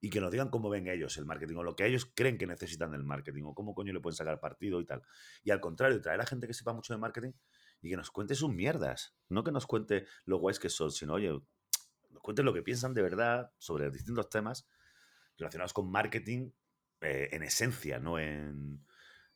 y 0.00 0.10
que 0.10 0.20
nos 0.20 0.30
digan 0.30 0.50
cómo 0.50 0.68
ven 0.68 0.88
ellos 0.88 1.16
el 1.16 1.24
marketing 1.24 1.56
o 1.56 1.62
lo 1.62 1.74
que 1.74 1.86
ellos 1.86 2.10
creen 2.14 2.38
que 2.38 2.46
necesitan 2.46 2.90
del 2.92 3.04
marketing 3.04 3.44
o 3.44 3.54
cómo 3.54 3.74
coño 3.74 3.92
le 3.92 4.00
pueden 4.00 4.16
sacar 4.16 4.40
partido 4.40 4.80
y 4.80 4.84
tal. 4.84 5.02
Y 5.42 5.50
al 5.50 5.60
contrario, 5.60 6.00
traer 6.00 6.20
a 6.20 6.26
gente 6.26 6.46
que 6.46 6.54
sepa 6.54 6.72
mucho 6.72 6.92
de 6.92 6.98
marketing 6.98 7.32
y 7.80 7.90
que 7.90 7.96
nos 7.96 8.10
cuente 8.10 8.34
sus 8.34 8.52
mierdas. 8.52 9.16
No 9.28 9.42
que 9.42 9.52
nos 9.52 9.66
cuente 9.66 10.06
lo 10.24 10.38
guays 10.38 10.58
que 10.58 10.68
son, 10.68 10.90
sino, 10.90 11.14
oye, 11.14 11.30
nos 12.10 12.22
cuente 12.22 12.42
lo 12.42 12.52
que 12.52 12.62
piensan 12.62 12.94
de 12.94 13.02
verdad 13.02 13.52
sobre 13.58 13.90
distintos 13.90 14.28
temas 14.28 14.68
relacionados 15.38 15.72
con 15.72 15.90
marketing 15.90 16.50
eh, 17.00 17.28
en 17.32 17.42
esencia, 17.42 17.98
no 17.98 18.18
en, 18.18 18.84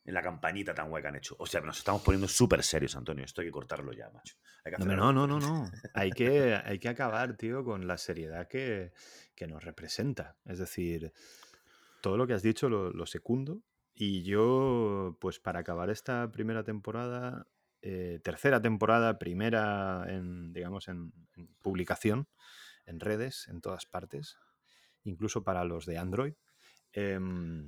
en, 0.05 0.15
la 0.15 0.23
campañita 0.23 0.75
tan 0.75 0.89
guay 0.89 1.03
que 1.03 1.09
han 1.09 1.17
hecho. 1.17 1.37
O 1.39 1.47
sea, 1.47 1.61
nos 1.61 1.79
estamos 1.79 2.03
poniendo 2.03 2.29
súper 2.29 2.63
serios, 2.63 2.97
Antonio. 2.97 3.25
Esto 3.25 3.41
hay 3.41 3.49
que 3.49 3.53
cortarlo 3.53 3.93
ya, 3.93 4.11
macho. 4.11 4.37
Hay 4.65 4.73
que 4.73 4.85
no, 4.85 5.13
no, 5.13 5.27
no, 5.27 5.39
no, 5.41 5.71
hay, 5.95 6.11
que, 6.11 6.55
hay 6.55 6.79
que 6.79 6.89
acabar, 6.89 7.37
tío, 7.37 7.65
con 7.65 7.87
la 7.87 7.99
seriedad 7.99 8.49
que, 8.49 8.93
que, 9.35 9.47
nos 9.47 9.65
representa. 9.65 10.37
Es 10.45 10.59
decir, 10.59 11.13
todo 12.03 12.17
lo 12.17 12.27
que 12.27 12.35
has 12.35 12.43
dicho 12.43 12.69
lo, 12.69 12.91
lo 12.91 13.07
secundo. 13.07 13.63
Y 13.95 14.23
yo, 14.23 15.17
pues 15.21 15.41
para 15.41 15.61
acabar 15.61 15.91
esta 15.91 16.31
primera 16.33 16.65
temporada, 16.65 17.47
eh, 17.83 18.21
tercera 18.23 18.61
temporada, 18.61 19.19
primera 19.19 20.05
en, 20.09 20.53
digamos, 20.53 20.89
en, 20.89 21.13
en 21.37 21.49
publicación, 21.63 22.29
en 22.87 23.01
redes, 23.01 23.47
en 23.49 23.61
todas 23.61 23.87
partes, 23.87 24.37
incluso 25.05 25.45
para 25.45 25.65
los 25.65 25.87
de 25.87 25.99
Android. 25.99 26.35
Eh, 26.93 27.19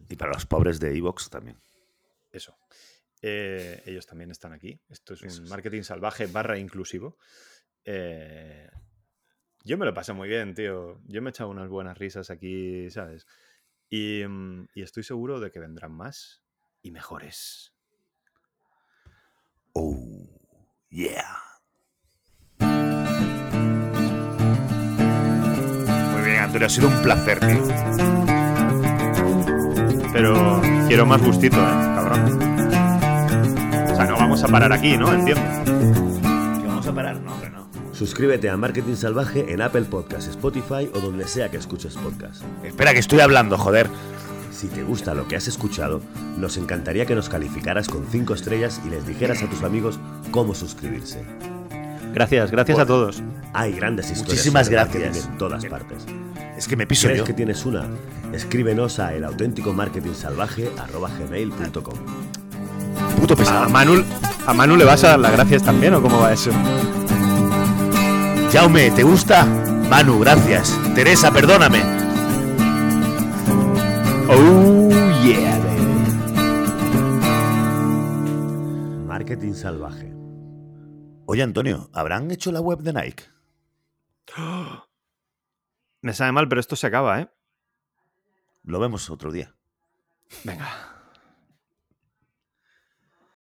y 0.08 0.16
para 0.16 0.32
los 0.32 0.46
pobres 0.46 0.80
de 0.80 0.96
Evox 0.96 1.30
también. 1.30 1.56
Eso. 2.32 2.58
Eh, 3.20 3.82
ellos 3.86 4.06
también 4.06 4.30
están 4.30 4.52
aquí. 4.52 4.80
Esto 4.88 5.14
es 5.14 5.22
eso 5.22 5.42
un 5.42 5.48
marketing 5.48 5.82
salvaje 5.82 6.26
barra 6.26 6.58
inclusivo. 6.58 7.18
Eh, 7.84 8.68
yo 9.64 9.78
me 9.78 9.86
lo 9.86 9.94
pasé 9.94 10.12
muy 10.12 10.28
bien, 10.28 10.54
tío. 10.54 11.00
Yo 11.06 11.22
me 11.22 11.30
he 11.30 11.32
echado 11.32 11.50
unas 11.50 11.68
buenas 11.68 11.96
risas 11.98 12.30
aquí, 12.30 12.90
¿sabes? 12.90 13.26
Y, 13.88 14.24
mm, 14.26 14.68
y 14.74 14.82
estoy 14.82 15.04
seguro 15.04 15.38
de 15.38 15.52
que 15.52 15.60
vendrán 15.60 15.92
más 15.92 16.42
y 16.82 16.90
mejores. 16.90 17.72
Oh, 19.74 19.96
yeah. 20.90 21.38
Muy 26.12 26.22
bien, 26.22 26.40
Antonio, 26.40 26.66
ha 26.66 26.70
sido 26.70 26.88
un 26.88 27.02
placer, 27.02 27.38
tío. 27.40 28.51
Pero 30.12 30.60
quiero 30.88 31.06
más 31.06 31.22
gustito, 31.22 31.56
¿eh? 31.56 31.70
Cabrón. 31.94 32.38
O 33.90 33.96
sea, 33.96 34.06
no 34.06 34.16
vamos 34.16 34.42
a 34.42 34.48
parar 34.48 34.72
aquí, 34.72 34.96
¿no? 34.96 35.12
Entiendo. 35.12 35.42
¿Que 36.60 36.66
vamos 36.66 36.86
a 36.86 36.94
parar? 36.94 37.16
No, 37.20 37.32
hombre, 37.32 37.50
no. 37.50 37.66
Suscríbete 37.94 38.50
a 38.50 38.56
Marketing 38.56 38.94
Salvaje 38.94 39.52
en 39.52 39.62
Apple 39.62 39.82
Podcasts, 39.82 40.28
Spotify 40.28 40.90
o 40.94 41.00
donde 41.00 41.26
sea 41.26 41.50
que 41.50 41.56
escuches 41.56 41.94
podcast. 41.96 42.42
Espera, 42.62 42.92
que 42.92 42.98
estoy 43.00 43.20
hablando, 43.20 43.56
joder. 43.56 43.88
Si 44.50 44.68
te 44.68 44.82
gusta 44.82 45.14
lo 45.14 45.26
que 45.26 45.36
has 45.36 45.48
escuchado, 45.48 46.02
nos 46.36 46.56
encantaría 46.56 47.06
que 47.06 47.14
nos 47.14 47.28
calificaras 47.28 47.88
con 47.88 48.04
5 48.06 48.34
estrellas 48.34 48.80
y 48.86 48.90
les 48.90 49.06
dijeras 49.06 49.42
a 49.42 49.46
tus 49.48 49.62
amigos 49.62 49.98
cómo 50.30 50.54
suscribirse. 50.54 51.24
Gracias, 52.12 52.50
gracias 52.50 52.76
Bueno, 52.76 52.82
a 52.82 52.86
todos. 52.86 53.22
Hay 53.54 53.72
grandes 53.72 54.06
historias 54.10 54.28
Muchísimas 54.34 54.68
gracias. 54.68 55.26
en 55.26 55.38
todas 55.38 55.64
partes. 55.64 56.04
Es 56.62 56.68
que 56.68 56.76
me 56.76 56.86
piso 56.86 57.08
¿Crees 57.08 57.18
yo. 57.18 57.24
que 57.24 57.34
tienes 57.34 57.66
una? 57.66 57.88
Escríbenos 58.32 59.00
a 59.00 59.12
elauténticomarketingsalvaje.gmail.com 59.14 61.98
Puto 63.18 63.36
pesado. 63.36 63.64
A 63.64 63.68
Manu, 63.68 64.04
¿A 64.46 64.54
Manu 64.54 64.76
le 64.76 64.84
vas 64.84 65.02
a 65.02 65.08
dar 65.08 65.18
las 65.18 65.32
gracias 65.32 65.64
también 65.64 65.92
o 65.94 66.00
cómo 66.00 66.20
va 66.20 66.32
eso? 66.32 66.52
Jaume, 68.52 68.92
¿te 68.92 69.02
gusta? 69.02 69.44
Manu, 69.44 70.20
gracias. 70.20 70.78
Teresa, 70.94 71.32
perdóname. 71.32 71.82
Oh, 74.28 74.88
yeah, 75.24 75.58
baby. 75.58 75.82
Marketing 79.04 79.54
salvaje. 79.54 80.14
Oye, 81.26 81.42
Antonio, 81.42 81.90
¿habrán 81.92 82.30
hecho 82.30 82.52
la 82.52 82.60
web 82.60 82.82
de 82.82 82.92
Nike? 82.92 83.24
Me 86.02 86.12
sabe 86.12 86.32
mal, 86.32 86.48
pero 86.48 86.60
esto 86.60 86.76
se 86.76 86.86
acaba, 86.86 87.20
¿eh? 87.20 87.28
Lo 88.64 88.78
vemos 88.80 89.08
otro 89.08 89.32
día. 89.32 89.54
Venga. 90.44 90.91